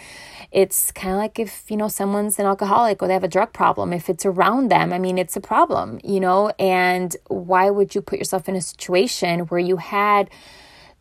It's 0.50 0.90
kind 0.92 1.12
of 1.14 1.18
like 1.18 1.38
if, 1.38 1.70
you 1.70 1.76
know, 1.76 1.88
someone's 1.88 2.38
an 2.38 2.46
alcoholic 2.46 3.02
or 3.02 3.08
they 3.08 3.14
have 3.14 3.24
a 3.24 3.28
drug 3.28 3.52
problem, 3.52 3.92
if 3.92 4.08
it's 4.08 4.24
around 4.24 4.70
them, 4.70 4.92
I 4.92 4.98
mean, 4.98 5.18
it's 5.18 5.36
a 5.36 5.40
problem, 5.40 6.00
you 6.02 6.20
know, 6.20 6.52
and 6.58 7.14
why 7.28 7.68
would 7.68 7.94
you 7.94 8.00
put 8.00 8.18
yourself 8.18 8.48
in 8.48 8.56
a 8.56 8.60
situation 8.60 9.40
where 9.40 9.60
you 9.60 9.76
had 9.76 10.30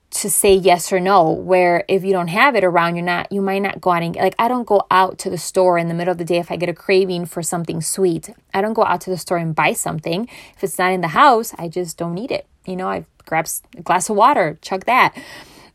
to 0.10 0.30
say 0.30 0.54
yes 0.54 0.94
or 0.94 1.00
no 1.00 1.30
where 1.30 1.84
if 1.88 2.04
you 2.04 2.14
don't 2.14 2.30
have 2.30 2.56
it 2.56 2.64
around 2.64 2.96
you're 2.96 3.04
not 3.04 3.30
you 3.30 3.42
might 3.42 3.60
not 3.60 3.82
go 3.82 3.92
out 3.92 4.02
and 4.02 4.16
like 4.16 4.36
i 4.40 4.48
don't 4.48 4.66
go 4.66 4.82
out 4.90 5.18
to 5.18 5.30
the 5.30 5.38
store 5.38 5.78
in 5.78 5.90
the 5.90 5.94
middle 5.94 6.14
of 6.14 6.18
the 6.18 6.24
day 6.24 6.38
if 6.38 6.50
i 6.50 6.56
get 6.56 6.70
a 6.70 6.74
craving 6.74 7.26
for 7.26 7.44
something 7.44 7.82
sweet. 7.82 8.30
I 8.54 8.62
don't 8.62 8.74
go 8.74 8.86
out 8.86 9.02
to 9.02 9.10
the 9.10 9.18
store 9.18 9.38
and 9.38 9.54
buy 9.54 9.74
something. 9.74 10.30
If 10.56 10.64
it's 10.64 10.78
not 10.78 10.94
in 10.94 11.02
the 11.02 11.10
house 11.10 11.54
i 11.58 11.68
just 11.68 11.98
don't 11.98 12.14
need 12.14 12.32
it. 12.32 12.48
You 12.66 12.78
know 12.78 12.88
i 12.88 13.06
grab 13.26 13.48
a 13.78 13.82
glass 13.82 14.10
of 14.10 14.16
water 14.16 14.58
chug 14.62 14.86
that. 14.86 15.14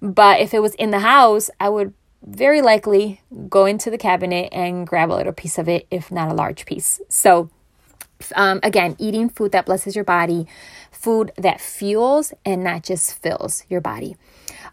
But 0.01 0.41
if 0.41 0.55
it 0.55 0.61
was 0.61 0.75
in 0.77 0.93
the 0.93 1.01
house 1.01 1.51
i 1.61 1.69
would 1.69 1.93
very 2.25 2.63
likely 2.63 3.21
go 3.49 3.67
into 3.67 3.91
the 3.91 3.99
cabinet 3.99 4.49
and 4.53 4.87
grab 4.87 5.11
a 5.11 5.15
little 5.15 5.33
piece 5.33 5.59
of 5.59 5.69
it, 5.69 5.87
if 5.91 6.11
not 6.11 6.31
a 6.31 6.35
large 6.35 6.67
piece. 6.67 7.01
So, 7.09 7.51
um, 8.35 8.61
again, 8.63 8.97
eating 8.99 9.29
food 9.29 9.53
that 9.53 9.67
blesses 9.67 9.95
your 9.95 10.05
body, 10.05 10.47
food 10.91 11.33
that 11.37 11.61
fuels 11.61 12.33
and 12.45 12.63
not 12.63 12.83
just 12.85 13.15
fills 13.15 13.65
your 13.69 13.81
body. 13.81 14.17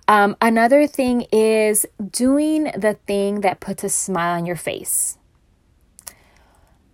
Um, 0.07 0.35
another 0.41 0.88
thing 0.88 1.27
is 1.31 1.85
doing 2.12 2.65
the 2.75 2.97
thing 3.05 3.41
that 3.41 3.59
puts 3.59 3.83
a 3.83 3.89
smile 3.89 4.35
on 4.35 4.45
your 4.47 4.55
face. 4.55 5.18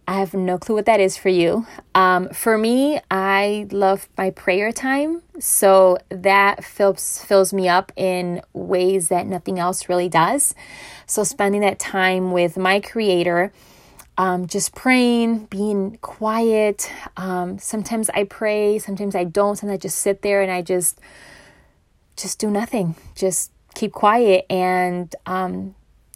I 0.08 0.20
have 0.20 0.34
no 0.34 0.58
clue 0.58 0.76
what 0.76 0.86
that 0.86 1.00
is 1.00 1.18
for 1.18 1.30
you. 1.30 1.66
Um, 1.96 2.30
for 2.30 2.58
me, 2.58 3.00
I 3.10 3.68
love 3.72 4.08
my 4.18 4.30
prayer 4.30 4.72
time. 4.72 5.24
So 5.40 5.98
that 6.10 6.64
fills, 6.64 7.24
fills 7.24 7.52
me 7.54 7.68
up 7.68 7.92
in 7.96 8.42
ways 8.54 9.10
that 9.10 9.26
nothing 9.26 9.58
else 9.58 9.90
really 9.90 10.10
does. 10.10 10.54
So 11.08 11.24
spending 11.24 11.62
that 11.62 11.80
time 11.80 12.32
with 12.32 12.56
my 12.56 12.80
creator, 12.80 13.52
um, 14.18 14.48
just 14.48 14.76
praying, 14.76 15.46
being 15.46 15.98
quiet. 16.02 16.92
Um, 17.18 17.58
sometimes 17.58 18.10
I 18.12 18.26
pray, 18.26 18.78
sometimes 18.80 19.16
I 19.16 19.24
don't. 19.24 19.56
Sometimes 19.56 19.78
I 19.78 19.82
just 19.82 20.00
sit 20.00 20.22
there 20.22 20.42
and 20.42 20.52
I 20.52 20.62
just, 20.62 21.00
just 22.16 22.40
do 22.40 22.52
nothing. 22.52 22.96
Just 23.16 23.52
keep 23.74 23.92
quiet 23.92 24.46
and 24.50 25.14
um, 25.26 25.76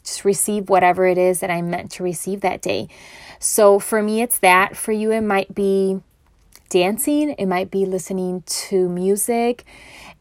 just 0.09 0.25
receive 0.25 0.69
whatever 0.69 1.05
it 1.05 1.17
is 1.17 1.39
that 1.39 1.49
I'm 1.49 1.69
meant 1.69 1.91
to 1.91 2.03
receive 2.03 2.41
that 2.41 2.61
day. 2.61 2.89
So 3.39 3.79
for 3.79 4.01
me, 4.01 4.21
it's 4.21 4.39
that. 4.39 4.75
For 4.75 4.91
you, 4.91 5.11
it 5.11 5.21
might 5.21 5.55
be 5.55 6.01
dancing, 6.69 7.31
it 7.31 7.47
might 7.47 7.71
be 7.71 7.85
listening 7.85 8.43
to 8.45 8.87
music, 8.87 9.65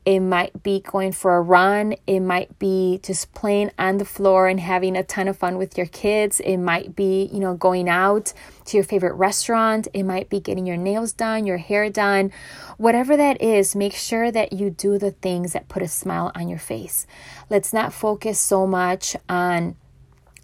it 0.08 0.20
might 0.20 0.62
be 0.62 0.80
going 0.80 1.12
for 1.12 1.36
a 1.36 1.42
run. 1.42 1.94
It 2.06 2.20
might 2.20 2.58
be 2.58 2.98
just 3.02 3.34
playing 3.34 3.72
on 3.78 3.98
the 3.98 4.06
floor 4.06 4.48
and 4.48 4.58
having 4.58 4.96
a 4.96 5.02
ton 5.02 5.28
of 5.28 5.36
fun 5.36 5.58
with 5.58 5.76
your 5.76 5.86
kids. 5.86 6.40
It 6.40 6.56
might 6.56 6.96
be, 6.96 7.28
you 7.30 7.40
know, 7.40 7.54
going 7.54 7.90
out 7.90 8.32
to 8.64 8.78
your 8.78 8.84
favorite 8.84 9.12
restaurant. 9.16 9.86
It 9.92 10.04
might 10.04 10.30
be 10.30 10.40
getting 10.40 10.66
your 10.66 10.78
nails 10.78 11.12
done, 11.12 11.44
your 11.44 11.58
hair 11.58 11.90
done. 11.90 12.32
Whatever 12.78 13.18
that 13.18 13.42
is, 13.42 13.76
make 13.76 13.92
sure 13.92 14.32
that 14.32 14.54
you 14.54 14.70
do 14.70 14.96
the 14.96 15.10
things 15.10 15.52
that 15.52 15.68
put 15.68 15.82
a 15.82 15.88
smile 15.88 16.32
on 16.34 16.48
your 16.48 16.58
face. 16.58 17.06
Let's 17.50 17.74
not 17.74 17.92
focus 17.92 18.40
so 18.40 18.66
much 18.66 19.14
on 19.28 19.76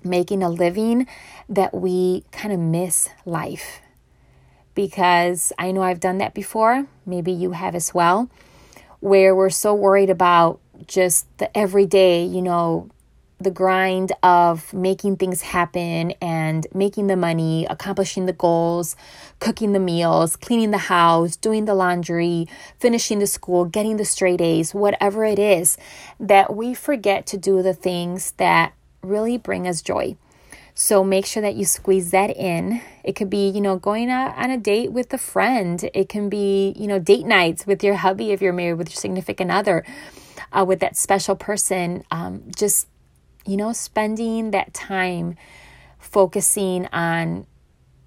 making 0.02 0.42
a 0.42 0.50
living 0.50 1.06
that 1.48 1.72
we 1.72 2.24
kind 2.32 2.52
of 2.52 2.60
miss 2.60 3.08
life. 3.24 3.80
Because 4.74 5.52
I 5.58 5.70
know 5.72 5.82
I've 5.82 6.00
done 6.00 6.18
that 6.18 6.34
before. 6.34 6.86
Maybe 7.06 7.32
you 7.32 7.52
have 7.52 7.74
as 7.74 7.94
well 7.94 8.28
where 9.04 9.34
we're 9.34 9.50
so 9.50 9.74
worried 9.74 10.08
about 10.08 10.58
just 10.86 11.26
the 11.36 11.54
everyday, 11.54 12.24
you 12.24 12.40
know, 12.40 12.88
the 13.38 13.50
grind 13.50 14.12
of 14.22 14.72
making 14.72 15.16
things 15.16 15.42
happen 15.42 16.12
and 16.22 16.66
making 16.72 17.08
the 17.08 17.16
money, 17.16 17.66
accomplishing 17.68 18.24
the 18.24 18.32
goals, 18.32 18.96
cooking 19.40 19.72
the 19.74 19.78
meals, 19.78 20.36
cleaning 20.36 20.70
the 20.70 20.78
house, 20.78 21.36
doing 21.36 21.66
the 21.66 21.74
laundry, 21.74 22.48
finishing 22.78 23.18
the 23.18 23.26
school, 23.26 23.66
getting 23.66 23.98
the 23.98 24.06
straight 24.06 24.40
A's, 24.40 24.72
whatever 24.72 25.22
it 25.22 25.38
is, 25.38 25.76
that 26.18 26.56
we 26.56 26.72
forget 26.72 27.26
to 27.26 27.36
do 27.36 27.60
the 27.60 27.74
things 27.74 28.32
that 28.38 28.72
really 29.02 29.36
bring 29.36 29.68
us 29.68 29.82
joy. 29.82 30.16
So 30.74 31.04
make 31.04 31.24
sure 31.24 31.40
that 31.40 31.54
you 31.54 31.64
squeeze 31.64 32.10
that 32.10 32.36
in. 32.36 32.80
It 33.04 33.14
could 33.14 33.30
be, 33.30 33.48
you 33.48 33.60
know, 33.60 33.76
going 33.76 34.10
out 34.10 34.36
on 34.36 34.50
a 34.50 34.58
date 34.58 34.90
with 34.90 35.12
a 35.12 35.18
friend. 35.18 35.88
It 35.94 36.08
can 36.08 36.28
be, 36.28 36.74
you 36.76 36.88
know, 36.88 36.98
date 36.98 37.26
nights 37.26 37.64
with 37.64 37.84
your 37.84 37.94
hubby 37.94 38.32
if 38.32 38.42
you're 38.42 38.52
married 38.52 38.74
with 38.74 38.88
your 38.88 38.96
significant 38.96 39.52
other, 39.52 39.84
uh, 40.52 40.64
with 40.66 40.80
that 40.80 40.96
special 40.96 41.36
person. 41.36 42.02
Um, 42.10 42.50
just, 42.56 42.88
you 43.46 43.56
know, 43.56 43.72
spending 43.72 44.50
that 44.50 44.74
time 44.74 45.36
focusing 46.00 46.86
on 46.92 47.46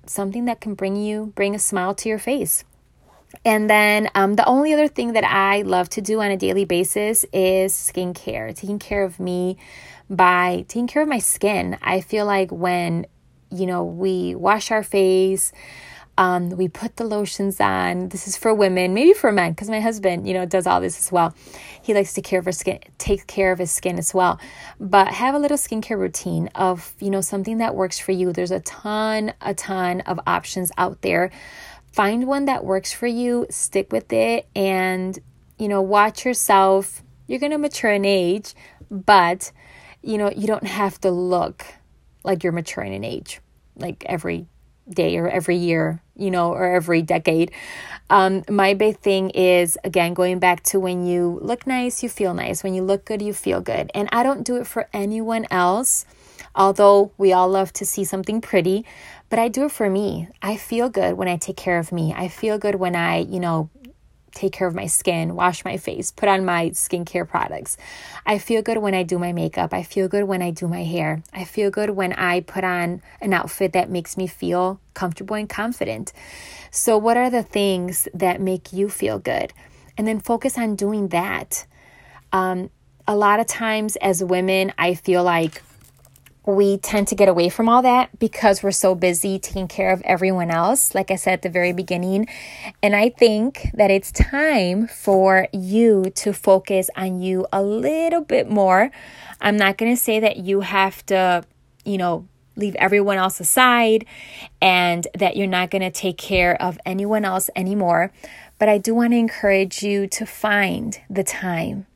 something 0.05 0.45
that 0.45 0.59
can 0.59 0.73
bring 0.73 0.97
you, 0.97 1.31
bring 1.35 1.55
a 1.55 1.59
smile 1.59 1.95
to 1.95 2.09
your 2.09 2.19
face. 2.19 2.65
And 3.45 3.69
then 3.69 4.09
um, 4.15 4.35
the 4.35 4.45
only 4.45 4.73
other 4.73 4.87
thing 4.87 5.13
that 5.13 5.23
I 5.23 5.61
love 5.61 5.89
to 5.91 6.01
do 6.01 6.21
on 6.21 6.31
a 6.31 6.37
daily 6.37 6.65
basis 6.65 7.25
is 7.31 7.73
skincare, 7.73 8.55
taking 8.55 8.79
care 8.79 9.03
of 9.03 9.19
me 9.19 9.57
by 10.09 10.65
taking 10.67 10.87
care 10.87 11.01
of 11.01 11.09
my 11.09 11.19
skin. 11.19 11.77
I 11.81 12.01
feel 12.01 12.25
like 12.25 12.51
when, 12.51 13.05
you 13.51 13.65
know, 13.65 13.83
we 13.83 14.35
wash 14.35 14.71
our 14.71 14.83
face, 14.83 15.51
um, 16.17 16.49
we 16.49 16.67
put 16.67 16.95
the 16.95 17.03
lotions 17.03 17.61
on. 17.61 18.09
This 18.09 18.27
is 18.27 18.35
for 18.35 18.53
women, 18.53 18.93
maybe 18.93 19.13
for 19.13 19.31
men, 19.31 19.51
because 19.51 19.69
my 19.69 19.79
husband, 19.79 20.27
you 20.27 20.33
know, 20.33 20.45
does 20.45 20.65
all 20.65 20.81
this 20.81 20.97
as 20.97 21.11
well. 21.11 21.35
He 21.81 21.93
likes 21.93 22.13
to 22.13 22.21
care 22.21 22.39
of 22.39 22.45
his 22.45 22.57
skin, 22.57 22.79
take 22.97 23.27
care 23.27 23.51
of 23.51 23.59
his 23.59 23.71
skin 23.71 23.99
as 23.99 24.13
well. 24.13 24.39
But 24.79 25.09
have 25.09 25.35
a 25.35 25.39
little 25.39 25.57
skincare 25.57 25.97
routine 25.97 26.49
of, 26.55 26.93
you 26.99 27.11
know, 27.11 27.21
something 27.21 27.59
that 27.59 27.75
works 27.75 27.99
for 27.99 28.13
you. 28.13 28.33
There's 28.33 28.51
a 28.51 28.61
ton, 28.61 29.33
a 29.41 29.53
ton 29.53 30.01
of 30.01 30.19
options 30.25 30.71
out 30.77 31.01
there. 31.01 31.29
Find 31.91 32.27
one 32.27 32.45
that 32.45 32.65
works 32.65 32.91
for 32.91 33.07
you, 33.07 33.45
stick 33.49 33.91
with 33.91 34.11
it, 34.11 34.47
and, 34.55 35.17
you 35.59 35.67
know, 35.67 35.81
watch 35.81 36.25
yourself. 36.25 37.03
You're 37.27 37.39
going 37.39 37.51
to 37.51 37.57
mature 37.57 37.91
in 37.91 38.05
age, 38.05 38.55
but 38.89 39.51
you 40.07 40.17
know, 40.17 40.31
you 40.33 40.47
don't 40.47 40.65
have 40.65 40.99
to 41.01 41.11
look 41.11 41.65
like 42.23 42.41
you're 42.41 42.53
maturing 42.53 42.93
in 42.93 43.03
age, 43.03 43.41
like 43.75 44.05
every 44.07 44.47
day 44.89 45.17
or 45.17 45.27
every 45.27 45.57
year, 45.57 46.01
you 46.15 46.31
know, 46.31 46.53
or 46.53 46.63
every 46.63 47.01
decade. 47.01 47.51
Um, 48.09 48.43
my 48.49 48.73
big 48.73 48.99
thing 48.99 49.31
is, 49.31 49.77
again, 49.83 50.13
going 50.13 50.39
back 50.39 50.63
to 50.63 50.79
when 50.79 51.05
you 51.05 51.39
look 51.41 51.67
nice, 51.67 52.03
you 52.03 52.07
feel 52.07 52.33
nice. 52.33 52.63
When 52.63 52.73
you 52.73 52.83
look 52.83 53.03
good, 53.03 53.21
you 53.21 53.33
feel 53.33 53.59
good. 53.59 53.91
And 53.93 54.07
I 54.13 54.23
don't 54.23 54.43
do 54.43 54.55
it 54.55 54.65
for 54.65 54.87
anyone 54.93 55.45
else, 55.51 56.05
although 56.55 57.11
we 57.17 57.33
all 57.33 57.49
love 57.49 57.73
to 57.73 57.85
see 57.85 58.05
something 58.05 58.39
pretty. 58.39 58.85
But 59.29 59.39
I 59.39 59.49
do 59.49 59.65
it 59.65 59.73
for 59.73 59.89
me. 59.89 60.29
I 60.41 60.55
feel 60.55 60.87
good 60.87 61.17
when 61.17 61.27
I 61.27 61.35
take 61.35 61.57
care 61.57 61.79
of 61.79 61.91
me. 61.91 62.13
I 62.15 62.29
feel 62.29 62.57
good 62.57 62.75
when 62.75 62.95
I, 62.95 63.17
you 63.17 63.41
know, 63.41 63.69
take 64.37 64.53
care 64.53 64.67
of 64.67 64.75
my 64.75 64.85
skin, 64.85 65.35
wash 65.35 65.65
my 65.65 65.77
face, 65.77 66.11
put 66.11 66.29
on 66.29 66.45
my 66.45 66.69
skincare 66.69 67.27
products. 67.27 67.77
I 68.25 68.37
feel 68.37 68.61
good 68.61 68.77
when 68.77 68.93
I 68.93 69.03
do 69.03 69.17
my 69.17 69.33
makeup. 69.33 69.73
I 69.73 69.83
feel 69.83 70.07
good 70.07 70.25
when 70.25 70.41
I 70.41 70.51
do 70.51 70.67
my 70.67 70.83
hair. 70.83 71.23
I 71.33 71.43
feel 71.43 71.71
good 71.71 71.89
when 71.91 72.13
I 72.13 72.41
put 72.41 72.63
on 72.63 73.01
an 73.19 73.33
outfit 73.33 73.73
that 73.73 73.89
makes 73.89 74.15
me 74.15 74.27
feel 74.27 74.79
comfortable 74.93 75.35
and 75.35 75.49
confident. 75.49 76.13
So, 76.71 76.97
what 76.97 77.17
are 77.17 77.29
the 77.29 77.43
things 77.43 78.07
that 78.13 78.39
make 78.39 78.71
you 78.71 78.89
feel 78.89 79.19
good? 79.19 79.53
And 79.97 80.07
then 80.07 80.19
focus 80.19 80.57
on 80.57 80.75
doing 80.75 81.07
that. 81.09 81.65
Um, 82.31 82.69
a 83.07 83.15
lot 83.15 83.39
of 83.39 83.47
times, 83.47 83.95
as 83.97 84.23
women, 84.23 84.73
I 84.77 84.93
feel 84.93 85.23
like 85.23 85.63
we 86.47 86.77
tend 86.77 87.09
to 87.09 87.15
get 87.15 87.27
away 87.27 87.49
from 87.49 87.67
all 87.67 87.81
that 87.81 88.17
because 88.19 88.63
we're 88.63 88.71
so 88.71 88.95
busy 88.95 89.37
taking 89.37 89.67
care 89.67 89.91
of 89.91 90.01
everyone 90.03 90.49
else, 90.49 90.95
like 90.95 91.11
I 91.11 91.17
said 91.17 91.33
at 91.33 91.41
the 91.41 91.49
very 91.49 91.73
beginning. 91.73 92.25
And 92.81 92.95
I 92.95 93.09
think 93.09 93.69
that 93.73 93.91
it's 93.91 94.13
time 94.13 94.87
for 94.87 95.49
you 95.51 96.05
to 96.15 96.31
focus 96.31 96.89
on 96.95 97.19
you 97.19 97.45
a 97.51 97.61
little 97.61 98.21
bit 98.21 98.49
more. 98.49 98.91
I'm 99.41 99.57
not 99.57 99.77
going 99.77 99.93
to 99.93 100.01
say 100.01 100.21
that 100.21 100.37
you 100.37 100.61
have 100.61 101.05
to, 101.07 101.43
you 101.83 101.97
know, 101.97 102.25
leave 102.55 102.75
everyone 102.75 103.17
else 103.17 103.41
aside 103.41 104.05
and 104.61 105.05
that 105.13 105.35
you're 105.35 105.47
not 105.47 105.69
going 105.69 105.81
to 105.81 105.91
take 105.91 106.17
care 106.17 106.59
of 106.61 106.79
anyone 106.85 107.25
else 107.25 107.49
anymore. 107.57 108.13
But 108.57 108.69
I 108.69 108.77
do 108.77 108.95
want 108.95 109.11
to 109.11 109.17
encourage 109.17 109.83
you 109.83 110.07
to 110.07 110.25
find 110.25 110.97
the 111.09 111.25
time 111.25 111.87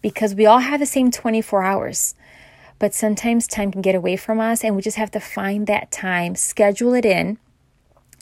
because 0.00 0.34
we 0.34 0.46
all 0.46 0.60
have 0.60 0.78
the 0.78 0.86
same 0.86 1.10
24 1.10 1.64
hours. 1.64 2.14
But 2.80 2.94
sometimes 2.94 3.46
time 3.46 3.70
can 3.70 3.82
get 3.82 3.94
away 3.94 4.16
from 4.16 4.40
us, 4.40 4.64
and 4.64 4.74
we 4.74 4.82
just 4.82 4.96
have 4.96 5.12
to 5.12 5.20
find 5.20 5.68
that 5.68 5.92
time, 5.92 6.34
schedule 6.34 6.94
it 6.94 7.04
in. 7.04 7.38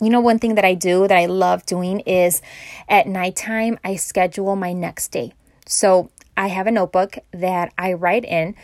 You 0.03 0.11
know, 0.11 0.21
one 0.21 0.39
thing 0.39 0.57
that 0.57 0.65
I 0.65 0.75
do 0.75 1.09
that 1.09 1.17
I 1.17 1.25
love 1.27 1.65
doing 1.65 2.01
is 2.01 2.43
at 2.89 3.07
nighttime, 3.07 3.79
I 3.83 3.97
schedule 3.97 4.57
my 4.57 4.75
next 4.75 5.09
day. 5.09 5.33
So 5.67 6.11
I 6.37 6.49
have 6.49 6.67
a 6.67 6.71
notebook 6.71 7.19
that 7.33 7.73
I 7.79 7.95
write 7.95 8.27
in, 8.27 8.55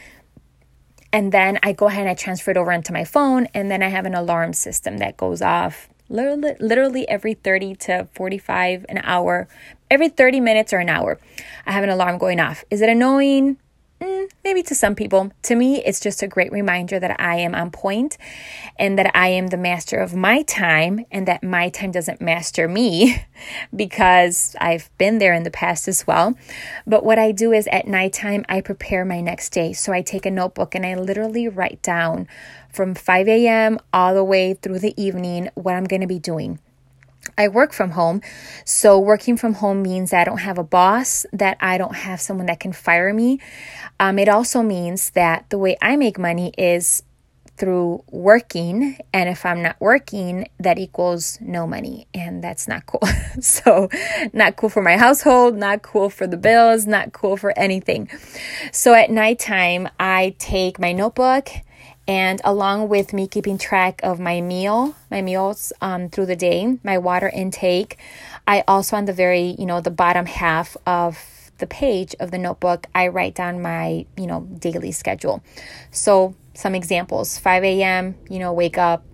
and 1.12 1.32
then 1.32 1.58
I 1.62 1.72
go 1.72 1.86
ahead 1.86 2.02
and 2.02 2.10
I 2.10 2.14
transfer 2.14 2.50
it 2.50 2.56
over 2.56 2.72
into 2.72 2.92
my 2.92 3.04
phone, 3.04 3.46
and 3.54 3.70
then 3.70 3.82
I 3.82 3.88
have 3.88 4.04
an 4.04 4.14
alarm 4.14 4.52
system 4.52 4.98
that 4.98 5.16
goes 5.16 5.40
off 5.40 5.88
literally, 6.08 6.54
literally 6.60 7.08
every 7.08 7.34
30 7.34 7.76
to 7.76 8.08
45 8.12 8.86
an 8.88 9.00
hour, 9.02 9.48
every 9.90 10.08
30 10.08 10.40
minutes 10.40 10.72
or 10.72 10.78
an 10.78 10.88
hour. 10.88 11.18
I 11.66 11.72
have 11.72 11.84
an 11.84 11.90
alarm 11.90 12.18
going 12.18 12.40
off. 12.40 12.64
Is 12.70 12.82
it 12.82 12.88
annoying? 12.88 13.58
Maybe 14.44 14.62
to 14.64 14.74
some 14.74 14.94
people. 14.94 15.32
To 15.44 15.54
me, 15.54 15.82
it's 15.82 16.00
just 16.00 16.22
a 16.22 16.28
great 16.28 16.52
reminder 16.52 17.00
that 17.00 17.18
I 17.18 17.36
am 17.36 17.54
on 17.54 17.70
point 17.70 18.18
and 18.78 18.98
that 18.98 19.10
I 19.16 19.28
am 19.28 19.46
the 19.46 19.56
master 19.56 19.96
of 19.96 20.14
my 20.14 20.42
time 20.42 21.06
and 21.10 21.26
that 21.26 21.42
my 21.42 21.70
time 21.70 21.92
doesn't 21.92 22.20
master 22.20 22.68
me 22.68 23.24
because 23.74 24.54
I've 24.60 24.90
been 24.98 25.16
there 25.16 25.32
in 25.32 25.44
the 25.44 25.50
past 25.50 25.88
as 25.88 26.06
well. 26.06 26.34
But 26.86 27.06
what 27.06 27.18
I 27.18 27.32
do 27.32 27.52
is 27.52 27.66
at 27.68 27.86
nighttime, 27.86 28.44
I 28.46 28.60
prepare 28.60 29.06
my 29.06 29.22
next 29.22 29.48
day. 29.48 29.72
So 29.72 29.94
I 29.94 30.02
take 30.02 30.26
a 30.26 30.30
notebook 30.30 30.74
and 30.74 30.84
I 30.84 30.94
literally 30.94 31.48
write 31.48 31.80
down 31.82 32.28
from 32.70 32.94
5 32.94 33.26
a.m. 33.26 33.78
all 33.94 34.14
the 34.14 34.24
way 34.24 34.52
through 34.52 34.80
the 34.80 35.00
evening 35.02 35.48
what 35.54 35.74
I'm 35.74 35.84
going 35.84 36.02
to 36.02 36.06
be 36.06 36.18
doing. 36.18 36.58
I 37.36 37.48
work 37.48 37.72
from 37.72 37.90
home. 37.90 38.20
So, 38.64 38.98
working 38.98 39.36
from 39.36 39.54
home 39.54 39.82
means 39.82 40.12
I 40.12 40.24
don't 40.24 40.38
have 40.38 40.58
a 40.58 40.64
boss, 40.64 41.26
that 41.32 41.56
I 41.60 41.78
don't 41.78 41.94
have 41.94 42.20
someone 42.20 42.46
that 42.46 42.60
can 42.60 42.72
fire 42.72 43.12
me. 43.12 43.40
Um, 43.98 44.18
it 44.18 44.28
also 44.28 44.62
means 44.62 45.10
that 45.10 45.48
the 45.50 45.58
way 45.58 45.76
I 45.82 45.96
make 45.96 46.18
money 46.18 46.52
is 46.56 47.02
through 47.56 48.02
working. 48.10 48.98
And 49.12 49.28
if 49.28 49.46
I'm 49.46 49.62
not 49.62 49.76
working, 49.80 50.48
that 50.58 50.78
equals 50.78 51.38
no 51.40 51.66
money. 51.66 52.06
And 52.12 52.42
that's 52.42 52.66
not 52.66 52.86
cool. 52.86 53.08
so, 53.40 53.88
not 54.32 54.56
cool 54.56 54.68
for 54.68 54.82
my 54.82 54.96
household, 54.96 55.56
not 55.56 55.82
cool 55.82 56.10
for 56.10 56.26
the 56.26 56.36
bills, 56.36 56.86
not 56.86 57.12
cool 57.12 57.36
for 57.36 57.56
anything. 57.58 58.08
So, 58.72 58.94
at 58.94 59.10
nighttime, 59.10 59.88
I 59.98 60.34
take 60.38 60.78
my 60.78 60.92
notebook 60.92 61.48
and 62.06 62.40
along 62.44 62.88
with 62.88 63.12
me 63.12 63.26
keeping 63.26 63.58
track 63.58 64.00
of 64.02 64.20
my 64.20 64.40
meal 64.40 64.94
my 65.10 65.22
meals 65.22 65.72
um, 65.80 66.08
through 66.08 66.26
the 66.26 66.36
day 66.36 66.78
my 66.82 66.98
water 66.98 67.28
intake 67.28 67.98
i 68.46 68.62
also 68.68 68.96
on 68.96 69.04
the 69.04 69.12
very 69.12 69.54
you 69.58 69.66
know 69.66 69.80
the 69.80 69.90
bottom 69.90 70.26
half 70.26 70.76
of 70.86 71.34
the 71.58 71.66
page 71.66 72.14
of 72.20 72.30
the 72.30 72.38
notebook 72.38 72.86
i 72.94 73.08
write 73.08 73.34
down 73.34 73.62
my 73.62 74.04
you 74.16 74.26
know 74.26 74.40
daily 74.58 74.92
schedule. 74.92 75.42
So 75.90 76.34
some 76.54 76.74
examples 76.74 77.38
5 77.38 77.64
a.m 77.64 78.16
you 78.28 78.38
know 78.38 78.52
wake 78.52 78.78
up 78.78 79.04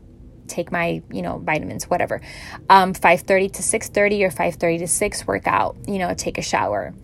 take 0.49 0.73
my 0.73 1.03
you 1.11 1.23
know 1.23 1.39
vitamins 1.39 1.89
whatever. 1.89 2.21
Um 2.69 2.93
5.30 2.95 3.53
to 3.53 3.63
6.30 3.63 4.23
or 4.23 4.31
5.30 4.31 4.79
to 4.81 4.89
6 4.89 5.27
workout 5.27 5.77
you 5.87 5.99
know 5.99 6.15
take 6.15 6.39
a 6.39 6.43
shower. 6.43 6.95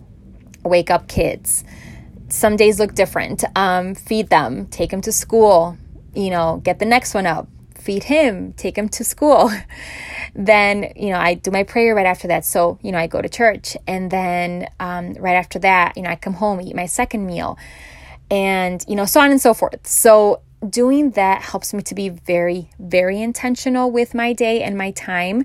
Wake 0.64 0.90
up 0.90 1.07
kids 1.07 1.64
some 2.29 2.57
days 2.57 2.79
look 2.79 2.95
different. 2.95 3.45
Um, 3.55 3.95
feed 3.95 4.29
them, 4.29 4.67
take 4.67 4.91
them 4.91 5.01
to 5.03 5.12
school, 5.12 5.77
you 6.15 6.31
know, 6.31 6.61
get 6.65 6.79
the 6.79 6.85
next 6.85 7.15
one 7.15 7.27
up, 7.27 7.49
feed 7.75 8.05
him, 8.05 8.53
take 8.55 8.77
him 8.77 8.89
to 8.91 9.05
school. 9.05 9.51
then, 10.35 10.93
you 10.97 11.11
know, 11.11 11.19
I 11.19 11.35
do 11.35 11.51
my 11.51 11.62
prayer 11.62 11.95
right 11.95 12.07
after 12.07 12.29
that. 12.29 12.45
So, 12.45 12.79
you 12.83 12.93
know, 12.93 12.99
I 12.99 13.07
go 13.07 13.23
to 13.23 13.29
church. 13.29 13.77
And 13.87 14.11
then 14.11 14.69
um, 14.81 15.15
right 15.15 15.37
after 15.37 15.59
that, 15.61 15.97
you 15.97 16.03
know, 16.03 16.11
I 16.11 16.17
come 16.17 16.35
home, 16.35 16.61
eat 16.61 16.75
my 16.75 16.87
second 16.87 17.27
meal, 17.27 17.59
and, 18.31 18.85
you 18.89 18.97
know, 18.97 19.05
so 19.05 19.21
on 19.21 19.31
and 19.31 19.41
so 19.41 19.55
forth. 19.55 19.87
So, 19.87 20.43
doing 20.69 21.11
that 21.11 21.43
helps 21.43 21.73
me 21.75 21.83
to 21.83 21.95
be 21.95 22.09
very, 22.09 22.71
very 22.79 23.21
intentional 23.21 23.91
with 23.91 24.15
my 24.15 24.33
day 24.33 24.62
and 24.62 24.77
my 24.77 24.91
time 24.91 25.45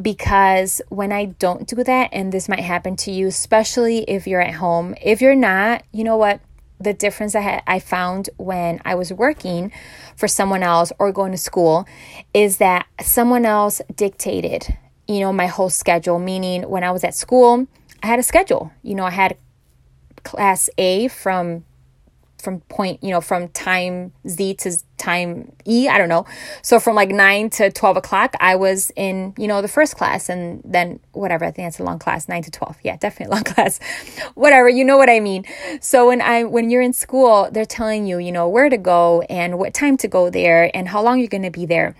because 0.00 0.80
when 0.88 1.12
I 1.12 1.26
don't 1.26 1.66
do 1.66 1.82
that, 1.84 2.10
and 2.12 2.32
this 2.32 2.48
might 2.48 2.60
happen 2.60 2.96
to 2.96 3.10
you, 3.10 3.28
especially 3.28 3.98
if 4.08 4.26
you're 4.26 4.40
at 4.40 4.54
home, 4.54 4.94
if 5.00 5.20
you're 5.20 5.34
not, 5.34 5.82
you 5.92 6.04
know 6.04 6.16
what? 6.16 6.40
The 6.78 6.94
difference 6.94 7.34
I, 7.34 7.40
had, 7.40 7.62
I 7.66 7.78
found 7.78 8.30
when 8.38 8.80
I 8.84 8.94
was 8.94 9.12
working 9.12 9.70
for 10.16 10.26
someone 10.26 10.62
else 10.62 10.92
or 10.98 11.12
going 11.12 11.32
to 11.32 11.38
school 11.38 11.86
is 12.32 12.56
that 12.56 12.86
someone 13.02 13.44
else 13.44 13.82
dictated, 13.94 14.76
you 15.06 15.20
know, 15.20 15.32
my 15.32 15.46
whole 15.46 15.68
schedule. 15.68 16.18
Meaning, 16.18 16.62
when 16.62 16.82
I 16.82 16.90
was 16.90 17.04
at 17.04 17.14
school, 17.14 17.66
I 18.02 18.06
had 18.06 18.18
a 18.18 18.22
schedule. 18.22 18.72
You 18.82 18.94
know, 18.94 19.04
I 19.04 19.10
had 19.10 19.36
class 20.24 20.70
A 20.78 21.08
from 21.08 21.64
from 22.40 22.60
point, 22.62 23.02
you 23.02 23.10
know, 23.10 23.20
from 23.20 23.48
time 23.48 24.12
Z 24.28 24.54
to 24.54 24.76
time 24.96 25.52
E, 25.66 25.88
I 25.88 25.98
don't 25.98 26.08
know. 26.08 26.26
So 26.62 26.78
from 26.78 26.94
like 26.94 27.10
9 27.10 27.50
to 27.50 27.70
12 27.70 27.96
o'clock, 27.96 28.34
I 28.40 28.56
was 28.56 28.90
in, 28.96 29.34
you 29.38 29.46
know, 29.46 29.62
the 29.62 29.68
first 29.68 29.96
class 29.96 30.28
and 30.28 30.62
then 30.64 31.00
whatever, 31.12 31.44
I 31.44 31.50
think 31.50 31.66
that's 31.66 31.78
a 31.78 31.84
long 31.84 31.98
class, 31.98 32.28
9 32.28 32.42
to 32.44 32.50
12. 32.50 32.76
Yeah, 32.82 32.96
definitely 32.96 33.34
long 33.34 33.44
class. 33.54 33.80
whatever, 34.34 34.68
you 34.68 34.84
know 34.84 34.98
what 34.98 35.10
I 35.10 35.20
mean. 35.20 35.44
So 35.80 36.08
when 36.08 36.20
I 36.20 36.44
when 36.44 36.70
you're 36.70 36.82
in 36.82 36.92
school, 36.92 37.48
they're 37.50 37.64
telling 37.64 38.06
you, 38.06 38.18
you 38.18 38.32
know, 38.32 38.48
where 38.48 38.68
to 38.68 38.78
go 38.78 39.22
and 39.22 39.58
what 39.58 39.74
time 39.74 39.96
to 39.98 40.08
go 40.08 40.30
there 40.30 40.70
and 40.74 40.88
how 40.88 41.02
long 41.02 41.18
you're 41.18 41.28
going 41.28 41.42
to 41.42 41.50
be 41.50 41.66
there 41.66 41.94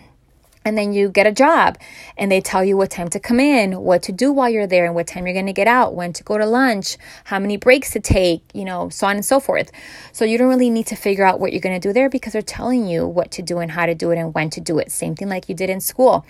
and 0.64 0.76
then 0.76 0.92
you 0.92 1.08
get 1.08 1.26
a 1.26 1.32
job 1.32 1.78
and 2.18 2.30
they 2.30 2.40
tell 2.40 2.64
you 2.64 2.76
what 2.76 2.90
time 2.90 3.08
to 3.08 3.20
come 3.20 3.40
in, 3.40 3.80
what 3.80 4.02
to 4.04 4.12
do 4.12 4.32
while 4.32 4.48
you're 4.48 4.66
there, 4.66 4.84
and 4.84 4.94
what 4.94 5.06
time 5.06 5.26
you're 5.26 5.34
going 5.34 5.46
to 5.46 5.52
get 5.52 5.66
out, 5.66 5.94
when 5.94 6.12
to 6.12 6.22
go 6.22 6.36
to 6.36 6.46
lunch, 6.46 6.96
how 7.24 7.38
many 7.38 7.56
breaks 7.56 7.90
to 7.92 8.00
take, 8.00 8.42
you 8.52 8.64
know, 8.64 8.88
so 8.90 9.06
on 9.06 9.16
and 9.16 9.24
so 9.24 9.40
forth. 9.40 9.70
So 10.12 10.24
you 10.24 10.36
don't 10.36 10.48
really 10.48 10.70
need 10.70 10.86
to 10.88 10.96
figure 10.96 11.24
out 11.24 11.40
what 11.40 11.52
you're 11.52 11.60
going 11.60 11.80
to 11.80 11.88
do 11.88 11.92
there 11.92 12.10
because 12.10 12.34
they're 12.34 12.42
telling 12.42 12.86
you 12.86 13.06
what 13.06 13.30
to 13.32 13.42
do 13.42 13.58
and 13.58 13.70
how 13.70 13.86
to 13.86 13.94
do 13.94 14.10
it 14.10 14.18
and 14.18 14.34
when 14.34 14.50
to 14.50 14.60
do 14.60 14.78
it. 14.78 14.90
Same 14.90 15.14
thing 15.14 15.28
like 15.28 15.48
you 15.48 15.54
did 15.54 15.70
in 15.70 15.80
school. 15.80 16.26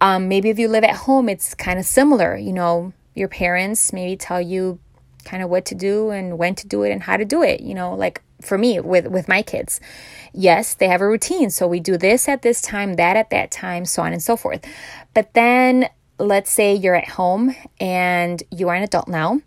Um, 0.00 0.28
maybe 0.28 0.50
if 0.50 0.58
you 0.58 0.68
live 0.68 0.84
at 0.84 0.94
home, 0.96 1.28
it's 1.28 1.54
kind 1.54 1.78
of 1.78 1.86
similar. 1.86 2.36
You 2.36 2.52
know, 2.52 2.92
your 3.14 3.28
parents 3.28 3.92
maybe 3.92 4.16
tell 4.16 4.40
you 4.40 4.78
kind 5.24 5.42
of 5.42 5.50
what 5.50 5.64
to 5.66 5.74
do 5.74 6.10
and 6.10 6.38
when 6.38 6.54
to 6.54 6.68
do 6.68 6.84
it 6.84 6.92
and 6.92 7.02
how 7.02 7.16
to 7.16 7.24
do 7.24 7.42
it. 7.42 7.60
You 7.60 7.74
know, 7.74 7.94
like 7.94 8.22
for 8.42 8.58
me 8.58 8.80
with 8.80 9.06
with 9.08 9.28
my 9.28 9.42
kids. 9.42 9.80
Yes 10.32 10.74
they 10.74 10.88
have 10.88 11.00
a 11.00 11.08
routine. 11.08 11.50
So 11.50 11.66
we 11.66 11.80
do 11.80 11.96
this 11.96 12.28
at 12.28 12.42
this 12.42 12.60
time 12.60 12.94
that 12.94 13.16
at 13.16 13.30
that 13.30 13.50
time 13.50 13.84
so 13.84 14.02
on 14.02 14.12
and 14.12 14.22
so 14.22 14.36
forth. 14.36 14.64
But 15.14 15.34
then 15.34 15.88
let's 16.18 16.50
say 16.50 16.74
you're 16.74 16.94
at 16.94 17.08
home 17.10 17.54
and 17.80 18.42
you 18.50 18.68
are 18.68 18.74
an 18.74 18.82
adult 18.82 19.08
now 19.08 19.40